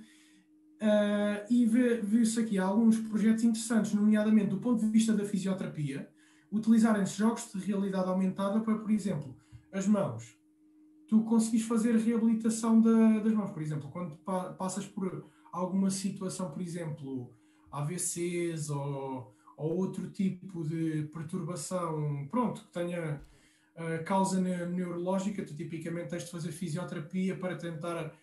[0.82, 6.10] Uh, e viu-se aqui alguns projetos interessantes, nomeadamente do ponto de vista da fisioterapia,
[6.50, 9.36] utilizarem-se jogos de realidade aumentada para, por exemplo,
[9.74, 10.39] as mãos.
[11.10, 16.52] Tu conseguis fazer reabilitação da, das mãos, por exemplo, quando pa passas por alguma situação,
[16.52, 17.34] por exemplo,
[17.72, 23.20] AVCs ou, ou outro tipo de perturbação, pronto, que tenha
[23.76, 28.14] uh, causa neurológica, tu tipicamente tens de fazer fisioterapia para tentar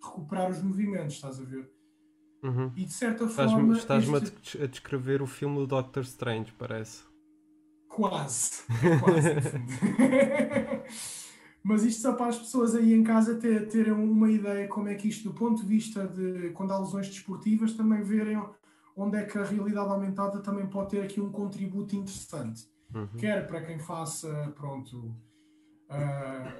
[0.00, 1.68] recuperar os movimentos, estás a ver?
[2.44, 2.70] Uhum.
[2.76, 3.76] E de certa forma.
[3.76, 4.62] Estás-me este...
[4.62, 7.02] a descrever o filme do Doctor Strange, parece.
[7.88, 8.62] Quase.
[9.02, 9.30] Quase,
[11.66, 14.94] Mas isto só para as pessoas aí em casa ter, terem uma ideia como é
[14.94, 18.40] que isto, do ponto de vista de quando há lesões desportivas, também verem
[18.94, 22.68] onde é que a realidade aumentada também pode ter aqui um contributo interessante.
[22.94, 23.08] Uhum.
[23.18, 25.12] Quer para quem faça, pronto,
[25.90, 26.52] uh,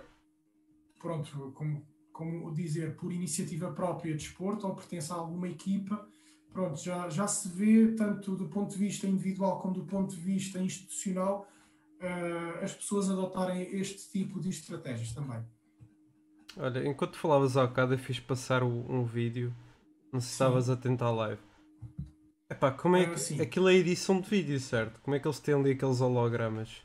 [1.01, 6.09] pronto, como como dizer, por iniciativa própria de desporto ou pertence a alguma equipa,
[6.51, 10.21] pronto, já, já se vê, tanto do ponto de vista individual como do ponto de
[10.21, 11.47] vista institucional,
[12.01, 15.45] uh, as pessoas adotarem este tipo de estratégias também.
[16.57, 19.55] Olha, enquanto falavas há bocado, eu fiz passar um vídeo,
[20.13, 21.41] não sei se estavas a tentar live.
[22.49, 23.43] Epá, como é ah, que.
[23.43, 25.01] aquilo é edição de vídeo, certo?
[25.01, 26.83] Como é que eles têm ali aqueles hologramas?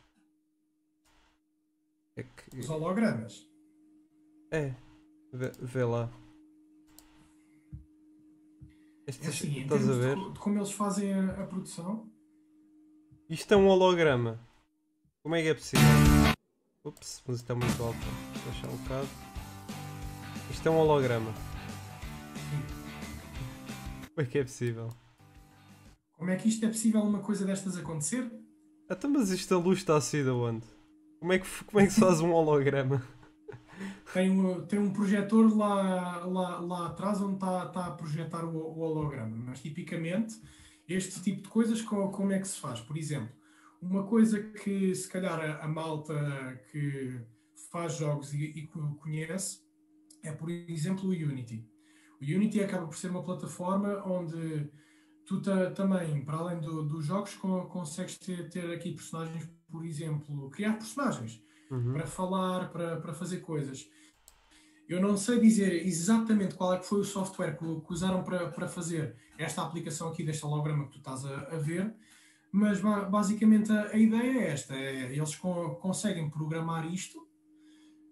[2.16, 2.60] É que...
[2.60, 3.48] Os hologramas?
[4.52, 4.74] É.
[5.32, 6.12] Vê, vê lá.
[9.08, 10.16] Este, é assim, estás a ver?
[10.16, 12.10] De, de, como eles fazem a, a, produção.
[13.30, 14.40] Isto é um holograma.
[15.24, 15.86] Como é que é possível?
[16.84, 17.96] Ups, mas está muito alto.
[18.00, 19.08] Vou deixar um bocado.
[20.50, 21.32] Isto é um holograma.
[24.08, 24.90] Como é que é possível?
[26.18, 28.32] Como é que isto é possível uma coisa destas acontecer?
[28.90, 30.66] Então, mas isto a luz está assim de onde?
[31.20, 33.06] Como é que, como é que se faz um holograma?
[34.12, 38.58] tem um, tem um projetor lá, lá, lá atrás onde está, está a projetar o,
[38.58, 39.38] o holograma.
[39.38, 40.42] Mas tipicamente,
[40.88, 42.80] este tipo de coisas, como é que se faz?
[42.80, 43.30] Por exemplo,
[43.82, 46.14] uma coisa que se calhar a, a malta
[46.72, 47.20] que
[47.72, 49.60] faz jogos e, e, conhece
[50.24, 51.68] é, por exemplo, o Unity.
[52.22, 54.70] O Unity acaba por ser uma plataforma onde
[55.26, 55.42] tu
[55.74, 61.42] também, para além do, dos jogos, consegues ter, ter aqui personagens, por exemplo, criar personagens
[61.72, 61.94] uhum.
[61.94, 63.88] para falar, para, para fazer coisas.
[64.88, 68.52] Eu não sei dizer exatamente qual é que foi o software que, que usaram para,
[68.52, 71.96] para fazer esta aplicação aqui deste holograma que tu estás a, a ver,
[72.52, 77.20] mas basicamente a, a, ideia é esta: é, eles co conseguem programar isto,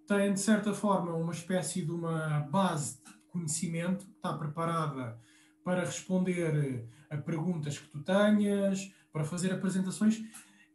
[0.08, 5.20] têm de certa forma uma espécie de uma base de conhecimento que está preparada
[5.64, 10.22] para responder a perguntas que tu tenhas, para fazer apresentações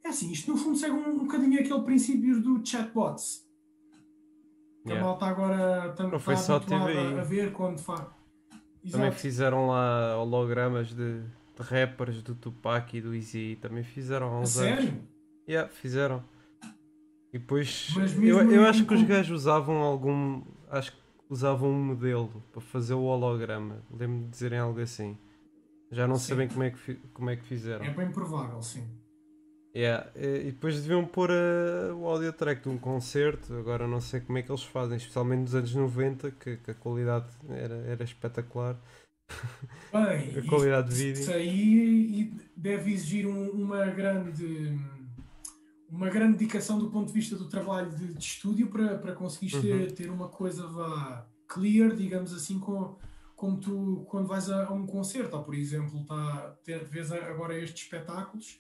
[0.05, 3.43] é assim, isto no fundo segue um, um bocadinho aquele princípio do chatbots.
[4.83, 5.03] Que yeah.
[5.03, 8.07] a malta agora também está habituada a, a ver quando faz.
[8.93, 11.23] Também fizeram lá hologramas de,
[11.57, 13.59] de rappers do Tupac e do Easy.
[13.61, 14.85] Também fizeram há uns a anos.
[14.85, 15.01] Sério?
[15.49, 16.25] Yeah, fizeram.
[17.33, 17.89] E depois
[18.23, 20.43] eu, eu acho que os gajos usavam algum.
[20.71, 23.83] Acho que usavam um modelo para fazer o holograma.
[23.91, 25.19] Lembro-me de dizerem algo assim.
[25.91, 26.37] Já não Sim.
[26.37, 27.85] bem como é que, como é que fizeram.
[27.85, 28.85] É bem provável, sim.
[29.77, 33.53] Yeah, E depois deviam pôr eh, o audio track de um concerto.
[33.55, 36.75] Agora não sei como é que eles fazem, especialmente nos anos 90, que, que a
[36.75, 38.77] qualidade era, era espetacular.
[39.93, 41.33] Bem, A qualidade de vídeo.
[41.35, 44.77] aí e deve exigir um- uma grande
[45.89, 49.61] uma grande dedicação do ponto de vista do trabalho de, de estúdio para, para conseguires
[49.63, 49.95] ter, Uhum.
[49.95, 52.97] ter uma coisa vá clear, digamos assim, com,
[53.37, 57.57] como tu quando vais a, a um concerto, ou por exemplo, tá, ter, vês agora
[57.57, 58.59] estes espetáculos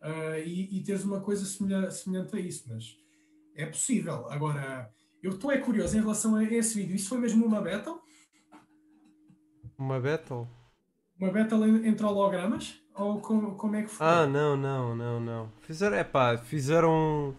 [0.00, 2.96] ah, e, e teres uma coisa semelha- semelhante a isso, mas
[3.54, 4.26] é possível.
[4.30, 4.88] Agora,
[5.22, 6.96] eu estou é curioso em relação a esse vídeo.
[6.96, 8.00] Isso foi mesmo uma battle?
[9.80, 10.46] Uma battle?
[11.18, 12.80] Uma battle en- entre hologramas?
[12.94, 14.06] Ou como, como é que foi?
[14.06, 15.52] Ah, não, não, não, não.
[15.62, 17.34] Fizeram, é pá, fizeram.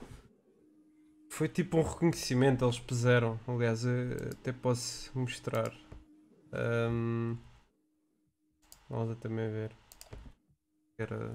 [1.29, 3.39] Foi tipo um reconhecimento, eles puseram.
[3.47, 3.83] Aliás,
[4.31, 5.71] até posso mostrar.
[6.53, 7.37] Ahm,
[8.89, 9.71] Vamos também ver.
[10.97, 11.33] Era.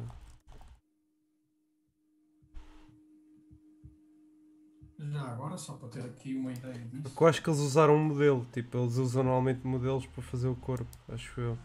[4.99, 7.03] Já agora, só para ter aqui uma ideia disso.
[7.03, 10.49] Porque eu acho que eles usaram um modelo, tipo, eles usam normalmente modelos para fazer
[10.49, 11.59] o corpo, acho eu.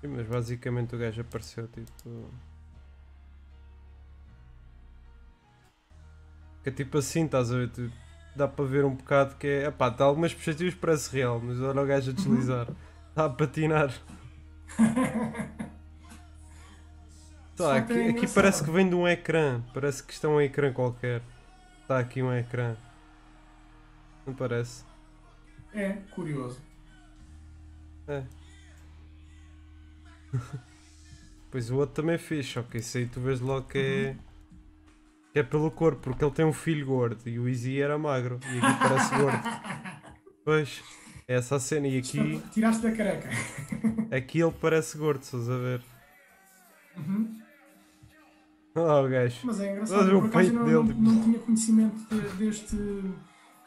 [0.00, 2.28] Sim, mas basicamente o gajo apareceu, tipo.
[6.62, 7.68] Que é tipo assim, estás a ver?
[7.70, 7.90] Tu-
[8.34, 9.66] dá para ver um bocado que é.
[9.66, 12.68] Epá, está algumas perspectivas parece real, mas olha o gajo a deslizar.
[13.10, 13.92] Está a patinar.
[17.56, 19.62] Tá, aqui, aqui parece que vem de um ecrã.
[19.72, 21.22] Parece que isto é um ecrã qualquer.
[21.84, 22.74] Está aqui um ecrã.
[24.26, 24.84] Não parece?
[25.74, 26.58] É, curioso.
[28.08, 28.22] É.
[31.50, 34.16] Pois o outro também fez, só que isso aí tu vês logo que é.
[35.32, 38.40] que é pelo corpo, porque ele tem um filho gordo e o Easy era magro
[38.42, 39.38] e aqui parece gordo.
[40.44, 40.82] Pois,
[41.28, 43.28] é essa a cena e aqui, Tiraste da careca.
[44.10, 45.80] aqui ele parece gordo, estás a ver?
[46.96, 47.40] Uhum.
[48.74, 49.40] Ah, o gajo.
[49.44, 52.76] Mas é engraçado, eu por acaso peito não, não, tipo- tinha conhecimento de- deste,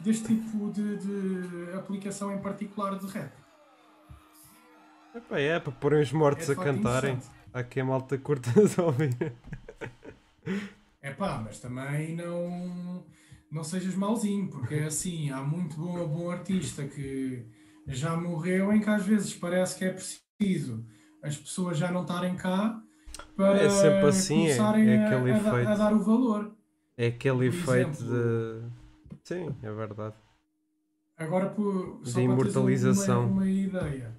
[0.02, 3.32] deste tipo de, de aplicação em particular de rap.
[5.16, 7.18] Epá, é para porem os mortos É a cantarem.
[7.54, 9.34] Há quem malta curta de ouvir.
[11.02, 13.06] É pá, mas também não,
[13.50, 17.46] não sejas mauzinho, porque é assim, há muito bom, bom artista que
[17.88, 20.86] já morreu em que às vezes parece que é preciso
[21.24, 22.80] as pessoas já não estarem cá
[23.36, 24.70] para É sempre assim, é- é a-
[25.08, 25.78] aquele a, da- a efeito.
[25.78, 26.52] dar o valor.
[26.98, 28.70] É aquele efeito exemplo-
[29.12, 29.18] de.
[29.24, 30.16] Sim, é verdade.
[31.18, 33.24] Agora, por, só De imortalização.
[33.26, 34.16] Uma, uma ideia,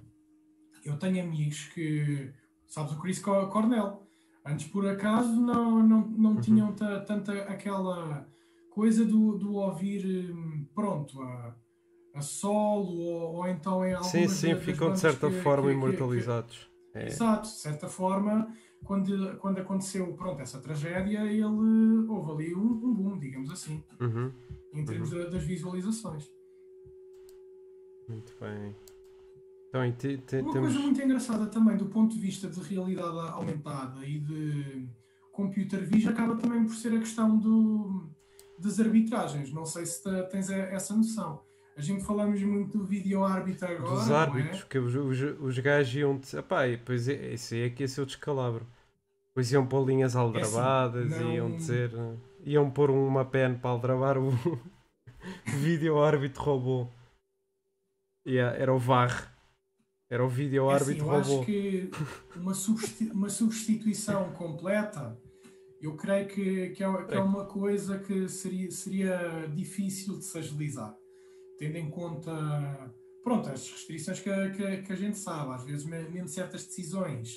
[0.85, 2.31] eu tenho amigos que,
[2.67, 4.03] sabes, o Chris Co- Cornell,
[4.45, 6.41] antes por acaso não, não, não Uhum.
[6.41, 8.27] tinham ta- tanta aquela
[8.71, 11.55] coisa do, do ouvir, hum, pronto, a,
[12.15, 15.73] a solo ou, ou então em algumas Sim, sim, ficam de certa que- forma que-
[15.73, 16.57] imortalizados.
[16.57, 17.05] que- É.
[17.07, 18.51] Exato, de certa forma,
[18.83, 24.31] quando, quando aconteceu pronto, essa tragédia, ele houve ali um, um boom, digamos assim, Uhum,
[24.73, 26.29] em termos da- das visualizações.
[28.07, 28.75] muito bem.
[29.69, 30.69] Então, te- te- Uma temos.
[30.73, 34.87] coisa muito engraçada também, do ponto de vista de realidade aumentada e de
[35.31, 38.09] computer vision, acaba também por ser a questão do,
[38.57, 39.53] das arbitragens.
[39.53, 41.43] Não sei se te- tens essa noção.
[41.79, 44.13] A gente falamos muito do vídeo árbitro agora, Dos é?
[44.13, 46.19] árbitros, que os, os, os gajos iam.
[46.37, 48.67] Epá, e depois é- isso aí é que ia ser o descalabro.
[49.29, 51.89] Depois iam pôr linhas aldrabadas, não- iam dizer.
[52.43, 54.29] iam pôr uma pen para aldrabar o
[55.47, 56.87] vídeo árbitro robô.
[58.27, 59.33] Yeah, era o VAR.
[60.11, 61.45] Era o vídeo É assim, árbitro eu acho robô.
[61.45, 61.89] que
[62.35, 62.51] uma,
[63.13, 65.17] uma substituição completa,
[65.81, 70.37] eu creio que, que, é, que é uma coisa que seria, seria difícil de se
[70.37, 70.93] agilizar,
[71.59, 72.31] tendo em conta
[73.23, 76.65] pronto, as restrições que, a- que, que a gente sabe, às vezes me- mesmo certas
[76.65, 77.35] decisões.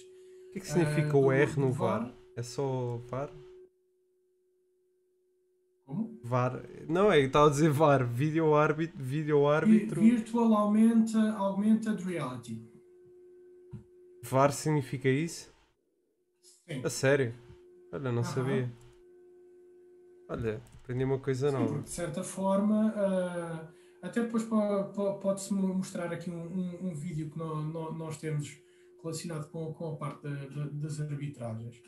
[0.49, 2.01] O que é que significa Ah, o R no VAR?
[2.05, 2.15] VAR?
[2.37, 3.31] É só VAR?
[5.85, 6.19] Como?
[6.23, 6.63] VAR.
[6.89, 10.01] Não, é, estava a dizer VAR, vídeo árbitro, vídeo árbitro.
[10.01, 12.71] Virtual Augmented, Augmented Reality.
[14.23, 15.53] VAR significa isso?
[16.67, 16.81] Sim.
[16.85, 17.35] A sério?
[17.93, 18.25] Olha, não Aham.
[18.25, 18.73] sabia.
[20.29, 21.69] Olha, aprendi uma coisa Sim, nova.
[21.69, 23.69] porque de certa forma, ah,
[24.03, 27.93] até depois po- po- pode-se mo- mostrar aqui um, um- um vídeo que nó- nó-
[27.93, 28.61] nós temos
[29.03, 31.81] relacionado com, com a parte da- da- das arbitragens.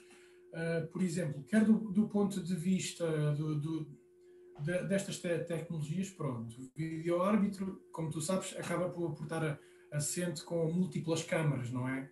[0.55, 3.87] Ah, por exemplo, quer do, do ponto de vista do- do-
[4.61, 9.59] de- destas te- tecnologias, pronto, o vídeo árbitro, como tu sabes, acaba por, por estar
[9.93, 12.09] assente com múltiplas câmaras, não é?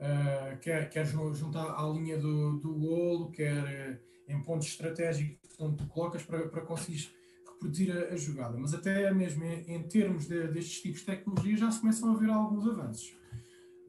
[0.00, 5.50] Uh, quer, quer jun- juntar à linha do, do golo, quer eh, em pontos estratégicos
[5.60, 7.14] onde tu colocas para, para conseguires
[7.60, 11.56] reproduzir a, a jogada, mas até mesmo em, em termos de, destes tipos de tecnologia
[11.56, 13.14] já se começam a ver alguns avanços.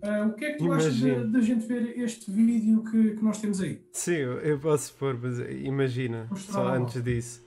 [0.04, 1.16] Uh, o que é que tu imagina.
[1.16, 3.82] achas da gente ver este vídeo que, que nós temos aí?
[3.94, 7.46] Sim, eu posso pôr, mas imagina, só antes disso.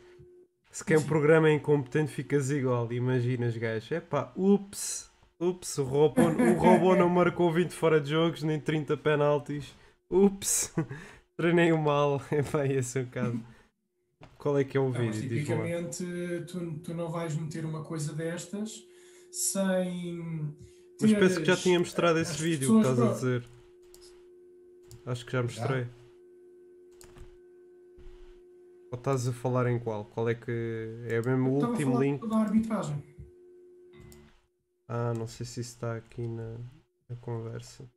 [0.70, 2.92] Se quem programa é incompetente, ficas igual.
[2.92, 3.94] Imaginas, gajo.
[3.94, 5.08] Epá, ups,
[5.38, 9.72] ups, o robô, o robô não marcou 20 fora de jogos, nem 30 penaltis.
[10.10, 10.74] Ups,
[11.36, 12.20] treinei o mal.
[12.30, 13.40] Epá, esse é o caso.
[14.44, 15.06] Qual é que é o vídeo?
[15.06, 16.04] Não, tipicamente,
[16.46, 18.86] tu, tu não vais meter uma coisa destas
[19.30, 20.54] sem
[21.00, 23.48] mas penso que já tinha mostrado esse vídeo que estás a dizer.
[25.06, 25.84] Acho que já mostrei.
[25.84, 25.90] Já?
[28.92, 30.04] Ou estás a falar em qual?
[30.04, 31.06] Qual é que.
[31.08, 32.28] É mesmo o último link?
[32.28, 33.02] Da arbitragem.
[34.86, 36.58] Ah, não sei se isso está aqui na,
[37.08, 37.90] na conversa.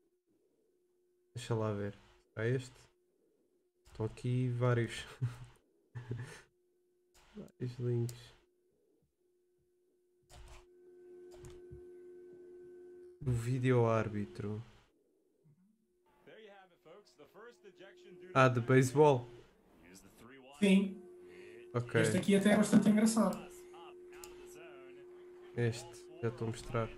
[1.36, 1.93] Deixa lá ver.
[2.38, 2.80] É este?
[3.91, 5.06] Estão aqui vários.
[7.36, 8.38] vários links.
[13.28, 14.64] do vídeo árbitro.
[18.34, 19.28] Ah, de beisebol?
[20.60, 21.04] Sim.
[21.74, 22.02] Ok.
[22.02, 23.38] Este aqui até é bastante engraçado.
[25.58, 26.89] Este, já estou a mostrar.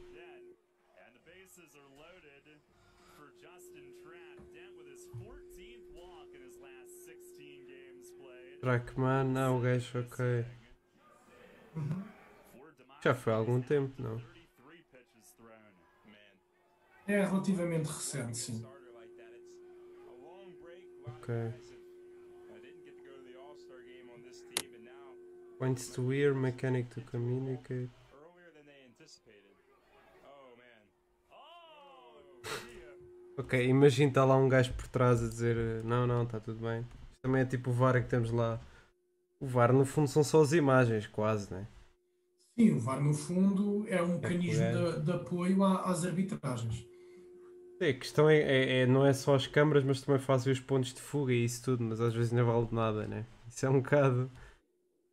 [8.61, 10.45] Trackman, não, o gajo, ok.
[11.75, 12.03] Uhum.
[13.01, 14.21] Já foi há algum tempo, não?
[17.07, 18.65] É relativamente recente, sim.
[21.05, 21.33] Ok.
[25.57, 27.89] Points to ear, mechanic to communicate.
[33.37, 36.85] ok, imagina está lá um gajo por trás a dizer não, não, está tudo bem.
[37.21, 38.59] Também é tipo o VAR que temos lá.
[39.39, 41.67] O VAR no fundo são só as imagens, quase, né?
[42.57, 46.85] Sim, o VAR no fundo é um é mecanismo de, de, apoio às arbitragens.
[47.79, 50.59] É, a questão é, é, é, não é só as câmaras, mas também fazem os
[50.59, 53.25] pontos de fuga e isso tudo, mas às vezes não vale de nada, né?
[53.47, 54.29] Isso é um bocado.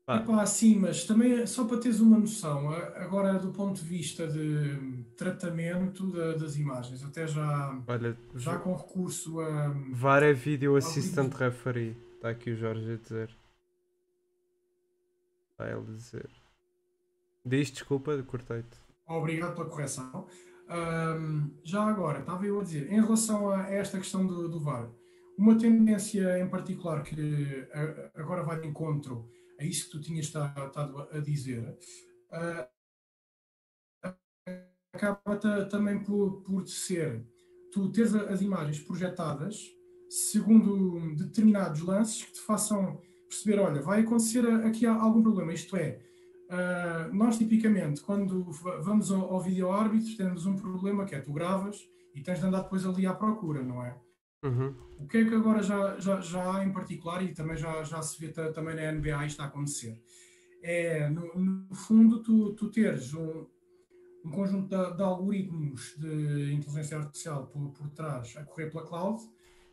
[0.07, 0.19] Pá.
[0.19, 5.03] Epá, sim, mas também só para teres uma noção, agora do ponto de vista de
[5.17, 9.75] tratamento das imagens, até já, Olha, já com recurso a.
[9.91, 13.37] VAR é Video Assistant Referee, está aqui o Jorge a dizer.
[15.51, 16.31] Está ele a dizer.
[17.45, 18.79] Diz desculpa, cortei-te.
[19.09, 20.29] Obrigado pela correção.
[20.71, 24.89] Um, já agora, estava eu a dizer, em relação a esta questão do, do VAR,
[25.37, 27.67] uma tendência em particular que
[28.15, 29.29] agora vai de encontro
[29.59, 31.79] a isso que tu tinhas estado a dizer,
[32.31, 32.69] uh,
[34.93, 35.37] acaba
[35.71, 37.27] também por, por ser
[37.73, 39.61] tu teres as imagens projetadas
[40.09, 46.01] segundo determinados lances que te façam perceber, olha, vai acontecer aqui algum problema, isto é,
[46.47, 48.45] Uh, nós, tipicamente, quando
[48.81, 52.47] vamos ao, ao vídeo árbitro, temos um problema que é tu gravas e tens de
[52.47, 53.99] andar depois ali à procura, não é?
[54.47, 54.75] Uhum.
[54.99, 58.01] O que é que agora já, já, já há em particular, e também já, já
[58.03, 60.01] se vê também na NBA isto a acontecer,
[60.63, 63.47] é, no, no fundo, tu, tu teres um,
[64.25, 69.23] um conjunto de, de, algoritmos de inteligência artificial por, por trás a correr pela cloud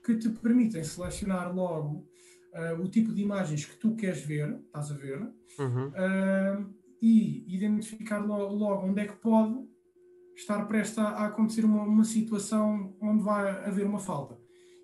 [0.04, 2.06] que te permitem selecionar logo
[2.54, 5.22] uh, o tipo de imagens que tu queres ver, estás a ver,
[5.60, 5.88] uhum.
[5.88, 9.66] uh, e identificar logo, logo, onde é que pode
[10.36, 14.38] estar prestes a, a acontecer uma, uma, situação onde vai haver uma falta.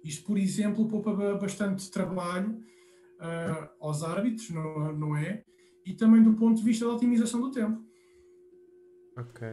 [0.04, 2.64] Isto, por exemplo, poupa bastante trabalho
[3.20, 5.43] uh, aos árbitros, não, não é?
[5.86, 7.84] E também do ponto de vista da otimização do tempo.
[9.18, 9.47] Ok.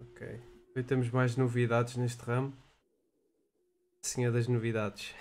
[0.00, 0.40] Ok.
[0.76, 2.52] E temos mais novidades neste ramo?
[4.00, 5.14] Sim, é das novidades.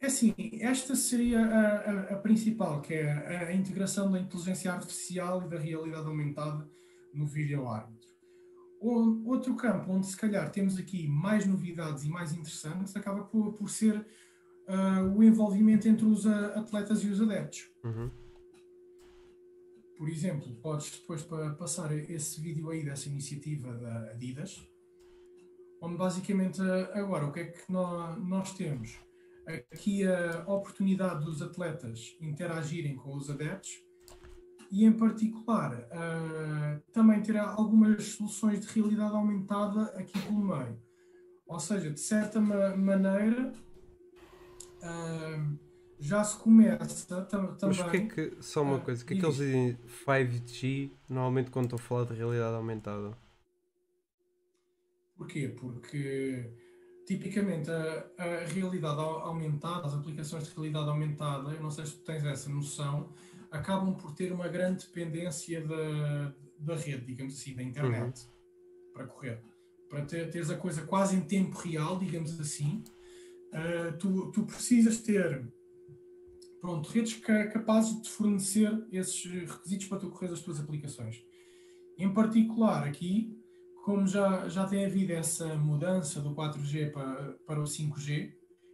[0.00, 5.44] É assim, esta seria a, a, a, principal, que é a integração da inteligência artificial
[5.44, 6.68] e da realidade aumentada
[7.14, 8.11] no vídeo árbitro.
[8.84, 13.70] Outro campo onde se calhar temos aqui mais novidades e mais interessantes acaba por, por
[13.70, 13.96] ser
[14.68, 17.70] uh, o envolvimento entre os atletas e os adeptos.
[17.84, 18.10] Uhum.
[19.96, 21.22] Por exemplo, podes depois
[21.56, 24.66] passar esse vídeo aí dessa iniciativa da Adidas,
[25.80, 26.60] onde basicamente
[26.92, 28.98] agora o que é que nós, nós temos?
[29.46, 33.82] aqui a oportunidade dos atletas interagirem com os adeptos
[34.72, 40.80] e, em particular, uh, também ter algumas soluções de realidade aumentada aqui pelo meio.
[41.46, 43.52] Ou seja, de certa ma maneira,
[44.78, 45.58] uh,
[46.00, 47.54] já se começa também.
[47.60, 51.78] Mas porquê que, só uma coisa, que é que eles dizem 5G normalmente quando estou
[51.78, 53.12] a falar de realidade aumentada?
[55.14, 55.48] Porquê?
[55.48, 56.50] Porque
[57.06, 62.04] tipicamente a, a, realidade aumentada, as aplicações de realidade aumentada, eu não sei se tu
[62.04, 63.12] tens essa noção,
[63.52, 68.92] acabam por ter uma grande dependência da, da rede, digamos assim, da internet, uhum.
[68.94, 69.42] para correr.
[69.88, 72.82] Para ter, teres a coisa quase em tempo real, digamos assim,
[73.52, 75.46] uh, tu, tu precisas ter
[76.62, 77.20] pronto, redes
[77.52, 81.22] capazes de fornecer esses requisitos para tu correr as tuas aplicações.
[81.98, 83.36] Em particular, aqui,
[83.84, 88.32] como já, já tem havido essa mudança do 4G para, para o 5G,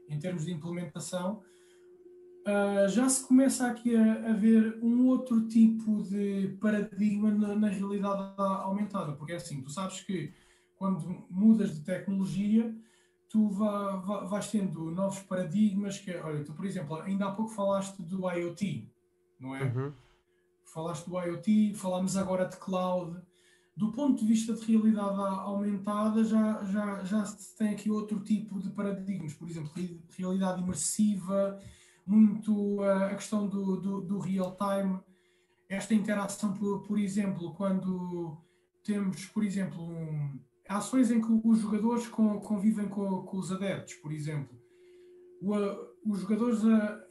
[0.08, 1.42] em termos de implementação,
[2.48, 7.68] uh, já se começa aqui a, a, ver um outro tipo de paradigma na, na,
[7.68, 10.32] realidade aumentada, porque é assim, tu sabes que
[10.76, 12.74] quando mudas de tecnologia,
[13.28, 18.00] tu va, vais tendo novos paradigmas, que olha, tu por exemplo, ainda há pouco falaste
[18.02, 18.90] do IoT,
[19.38, 19.64] não é?
[19.64, 19.92] Uhum.
[20.64, 23.20] Falaste do IoT, falámos agora de cloud,
[23.76, 28.58] do ponto de vista de realidade aumentada, já, já, já se tem aqui outro tipo
[28.60, 29.70] de paradigmas, por exemplo,
[30.16, 31.60] realidade imersiva,
[32.08, 34.98] muito a questão do, do, do real time,
[35.68, 38.38] esta interação, por, por exemplo, quando
[38.82, 44.10] temos, por exemplo, um, ações em que os jogadores convivem com, com os adeptos, por
[44.10, 44.58] exemplo.
[45.42, 45.54] O,
[46.10, 46.60] os jogadores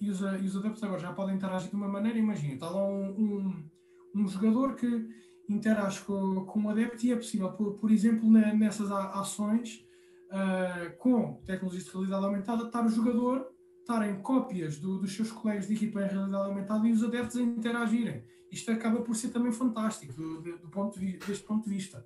[0.02, 2.84] e, os, e, os, adeptos agora já podem interagir de uma maneira, imagina, está lá
[2.84, 3.70] um, um,
[4.16, 5.08] um jogador que
[5.48, 9.86] interage com, com um adepto e é possível, por, por exemplo, nessas ações,
[10.32, 13.48] uh, com tecnologias de realidade aumentada, estar o jogador,
[13.88, 17.42] estarem cópias do, dos seus colegas de equipa em realidade aumentada e os adeptos a
[17.42, 18.22] interagirem.
[18.52, 22.06] Isto acaba por ser também fantástico do, do ponto de, deste ponto de vista.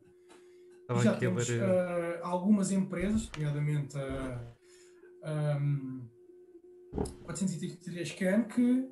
[0.82, 1.54] Estava já temos uh,
[2.22, 6.02] algumas empresas, nomeadamente a um,
[7.24, 8.88] 433 Scan, que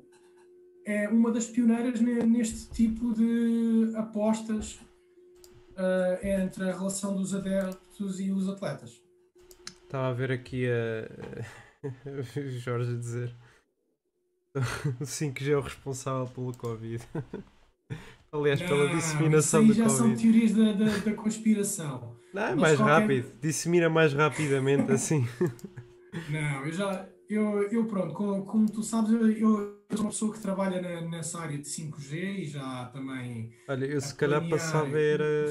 [0.84, 4.80] é uma das pioneiras neste tipo de apostas
[5.76, 9.00] uh, entre a relação dos adeptos e os atletas.
[9.84, 11.69] Estava a ver aqui a
[12.58, 13.34] Jorge a dizer
[15.00, 17.02] o 5G é o responsável pelo Covid.
[18.32, 19.98] Aliás, pela disseminação do já Covid.
[19.98, 22.16] são teorias da, da, da conspiração.
[22.32, 23.00] Não, é mais qualquer...
[23.00, 23.40] rápido.
[23.40, 25.26] Dissemina mais rapidamente assim.
[26.28, 27.08] Não, eu já.
[27.28, 31.00] Eu, eu pronto, como, como tu sabes, eu, eu sou uma pessoa que trabalha na,
[31.08, 33.52] nessa área de 5G e já também.
[33.68, 35.46] Olha, eu se calhar passava era.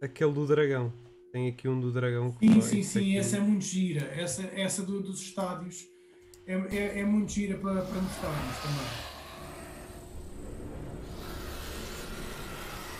[0.00, 0.92] Aquele do dragão.
[1.32, 2.36] Tem aqui um do dragão.
[2.38, 4.02] Sim, sim, sim, essa é muito gira.
[4.14, 5.86] Essa, essa do, dos estádios
[6.46, 9.12] é, é, é muito gira para, para mostrarmos também.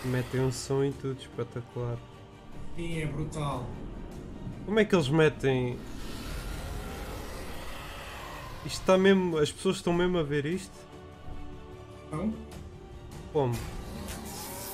[0.06, 1.98] Metem um som e tudo espetacular.
[2.74, 3.68] Sim, é brutal.
[4.64, 5.78] Como é que eles metem
[8.64, 9.38] isto está mesmo.
[9.38, 10.78] As pessoas estão mesmo a ver isto?
[12.10, 12.32] Não?
[13.32, 13.54] Como?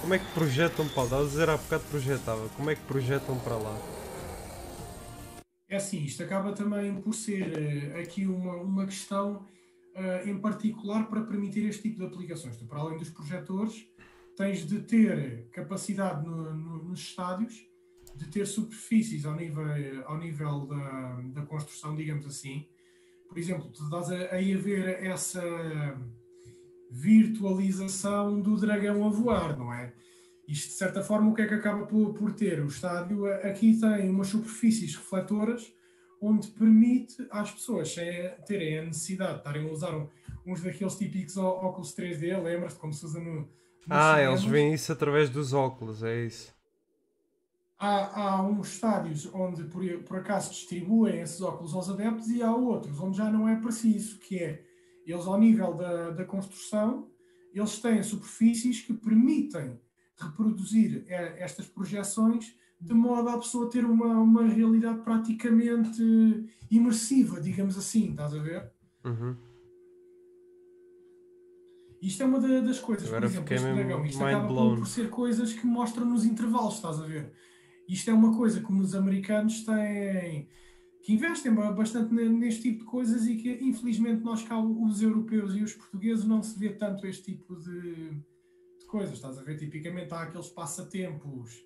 [0.01, 1.05] Como é que projetam para lá?
[1.05, 2.49] Estava a dizer há bocado projetava.
[2.51, 3.77] Como é que projetam para lá?
[5.69, 9.45] É assim, isto acaba também por ser uh, aqui uma, uma questão
[9.97, 12.57] uh, em particular para permitir este tipo de aplicações.
[12.57, 13.87] Tu, para além dos projetores,
[14.37, 17.67] tens de ter capacidade no, no, nos estádios,
[18.15, 19.67] de ter superfícies ao nível,
[20.07, 22.67] ao nível da, da construção, digamos assim,
[23.29, 25.43] por exemplo, tu estás aí a ver essa
[26.91, 29.93] virtualização do dragão a voar, não é?
[30.47, 32.61] Isto, de certa forma, o que é que acaba por, por ter?
[32.61, 35.71] O estádio aqui tem umas superfícies refletoras
[36.21, 37.95] onde permite às pessoas
[38.47, 40.09] terem a necessidade de estarem a usar
[40.47, 43.49] uns daqueles típicos óculos 3D, lembras-te como se usa no.
[43.89, 44.41] ah, cinemas.
[44.41, 46.53] eles veem isso através dos óculos, é isso
[47.79, 52.53] há, há uns estádios onde por, por acaso distribuem esses óculos aos adeptos e há
[52.53, 54.65] outros onde já não é preciso, que é
[55.13, 57.11] eles ao nível da, da construção,
[57.53, 59.81] eles têm superfícies que permitem
[60.17, 66.03] reproduzir estas projeções de modo a pessoa ter uma, uma realidade praticamente
[66.71, 68.71] imersiva, digamos assim, estás a ver?
[69.05, 69.37] Uhum.
[72.01, 75.11] Isto é uma das coisas, Agora por exemplo, este dragão, isto acaba por, por ser
[75.11, 77.33] coisas que mostram nos intervalos, estás a ver?
[77.89, 80.49] Isto é uma coisa que os americanos têm,
[81.09, 85.63] que investem bastante neste tipo de coisas e que infelizmente nós cá, os europeus e
[85.63, 88.11] os portugueses, não se vê tanto este tipo de,
[88.79, 89.15] de coisas.
[89.15, 89.57] Estás a ver?
[89.57, 91.65] Tipicamente há aqueles passatempos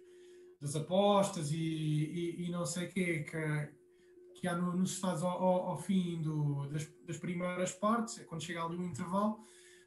[0.61, 5.25] das apostas e, e, e não sei o quê que, que há no, nos Estados
[5.25, 9.41] ao, ao fim do, das, das, primeiras partes, é quando chega ali um intervalo,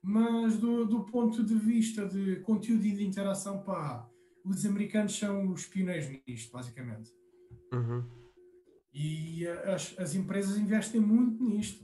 [0.04, 4.06] mas do, do ponto de vista de conteúdo e de interação, pá,
[4.44, 7.10] os americanos são os pioneiros nisto, basicamente.
[7.72, 8.25] Uhum.
[8.98, 11.84] E as, as empresas investem muito nisto.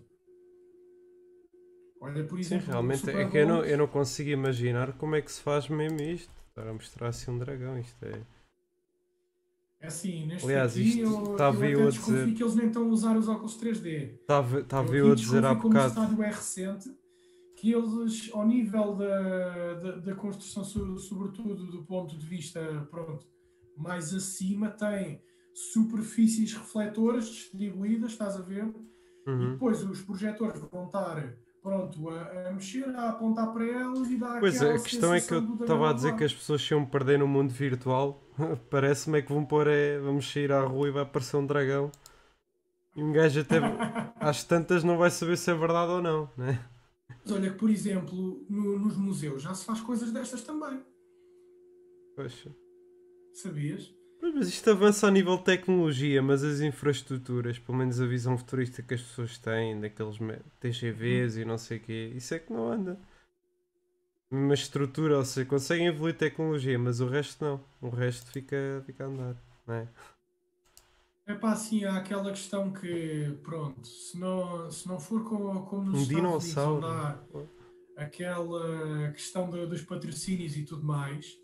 [1.99, 5.21] Olha, por exemplo, Sim, realmente é que eu não, eu não consigo imaginar como é
[5.21, 6.31] que se faz mesmo isto.
[6.55, 8.21] Para mostrar assim um dragão, isto é.
[9.81, 12.33] É assim, neste Aliás, aqui, isto estava eu, eu a dizer.
[12.33, 14.19] que eles nem estão a usar os óculos 3D.
[14.21, 15.99] Estava eu a dizer há bocado.
[15.99, 16.89] Um estádio é recente
[17.57, 20.63] que eles, ao nível da, da, da construção,
[20.97, 23.27] sobretudo do ponto de vista pronto,
[23.77, 25.21] mais acima, têm
[25.53, 28.65] superfícies refletoras distribuídas, estás a ver?
[29.27, 29.43] Uhum.
[29.43, 34.17] E depois os projetores vão estar pronto, a, a, mexer, a apontar para elas e
[34.17, 36.85] dar Pois a questão é que eu estava a dizer que as pessoas se iam
[36.85, 38.23] perder no mundo virtual.
[38.69, 41.91] Parece-me é que vão pôr é, vamos sair à rua e vai aparecer um dragão.
[42.95, 43.57] E um gajo até
[44.19, 46.59] às tantas não vai saber se é verdade ou não, né?
[47.23, 50.81] Mas olha que, por exemplo, no, nos museus já se faz coisas destas também.
[52.15, 52.53] Poxa.
[53.33, 53.93] Sabias?
[54.21, 58.83] Mas isto avança a nível de tecnologia, mas as infraestruturas, pelo menos a visão futurista
[58.83, 60.17] que as pessoas têm, daqueles
[60.59, 62.99] TGVs e não sei o quê, isso é que não anda.
[64.29, 67.59] Uma estrutura, ou seja, conseguem evoluir tecnologia, mas o resto não.
[67.81, 69.35] O resto fica, fica a andar,
[69.67, 69.87] não é?
[71.25, 75.83] É pá, assim, há aquela questão que, pronto, se não, se não for como, como
[75.83, 76.87] nos um Estados dinossauro.
[76.87, 77.49] Unidos,
[77.97, 81.37] aquela questão de, dos patrocínios e tudo mais,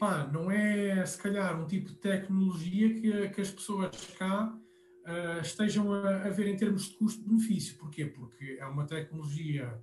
[0.00, 4.58] pá, não é se calhar um tipo de tecnologia que, que as pessoas cá
[5.06, 7.76] uh, estejam a, a, ver em termos de custo-benefício.
[7.76, 8.06] Porquê?
[8.06, 9.78] Porque é uma tecnologia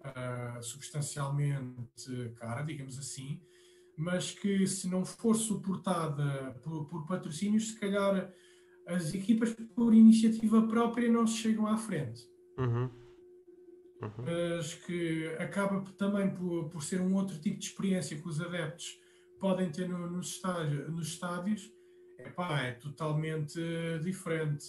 [0.00, 3.42] uh, substancialmente cara, digamos assim,
[3.94, 8.32] mas que se não for suportada por, por patrocínios, se calhar
[8.86, 12.22] as equipas por iniciativa própria não se chegam à frente.
[12.56, 12.88] Uhum.
[14.00, 14.24] Uhum.
[14.24, 18.98] Mas que acaba também por, por ser um outro tipo de experiência que os adeptos
[19.38, 21.72] podem ter no, nos, estádios, nos estádios
[22.18, 23.60] epá, é totalmente
[24.02, 24.66] diferente.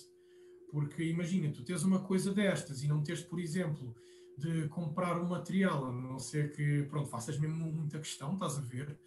[0.72, 3.95] Porque imagina, tu tens uma coisa destas e não tens, por exemplo,
[4.38, 8.61] de comprar um material, a não ser que pronto, faças mesmo muita questão, estás a
[8.61, 8.97] ver?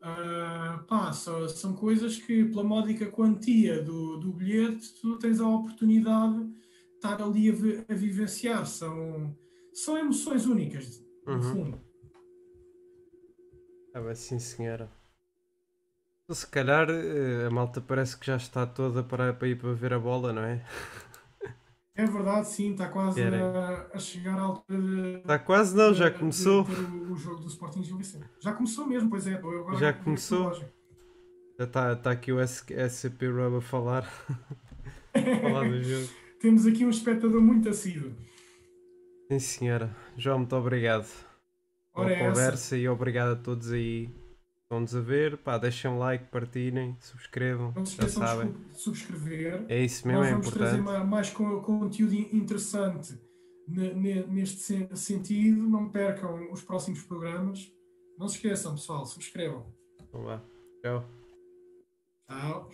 [0.00, 5.48] Uh, pá, só, são coisas que, pela módica quantia do, do bilhete, tu tens a
[5.48, 6.54] oportunidade de
[6.94, 8.64] estar ali a, a vivenciar.
[8.66, 9.36] São,
[9.74, 11.42] são emoções únicas, no uhum.
[11.42, 11.80] fundo.
[13.92, 14.99] Ah, bem, sim, senhora.
[16.30, 19.92] Se calhar eh, a malta parece que já está toda para, para ir para ver
[19.92, 20.64] a bola, não é?
[21.96, 25.16] É verdade, sim, está quase a, a, chegar à altura de.
[25.18, 26.62] Está quase, não, já começou.
[26.62, 28.24] o, jogo do Sporting Gil Vicente.
[28.40, 29.34] Já começou mesmo, pois é.
[29.34, 30.54] Agora já começou.
[30.54, 34.02] Já está, está aqui o SCP Rub a falar.
[35.42, 36.08] falar do jogo.
[36.40, 38.14] Temos aqui um espectador muito assíduo.
[39.30, 39.94] Sim, senhora.
[40.16, 41.08] João, muito obrigado.
[41.92, 42.76] Ora pela é conversa essa.
[42.76, 44.19] e obrigado a todos aí
[44.70, 47.72] Estão-nos a ver, pá, deixem um like, partilhem, subscrevam.
[47.74, 48.52] Não se esqueçam sabem.
[48.52, 49.64] de subscrever.
[49.68, 50.84] É isso mesmo, Nós é vamos importante.
[50.84, 53.20] trazer mais conteúdo interessante
[53.66, 55.68] neste sentido.
[55.68, 57.68] Não percam os próximos programas.
[58.16, 59.66] Não se esqueçam, pessoal, subscrevam.
[60.12, 60.44] Vamos lá.
[60.84, 61.04] Tchau.
[62.28, 62.70] Tchau.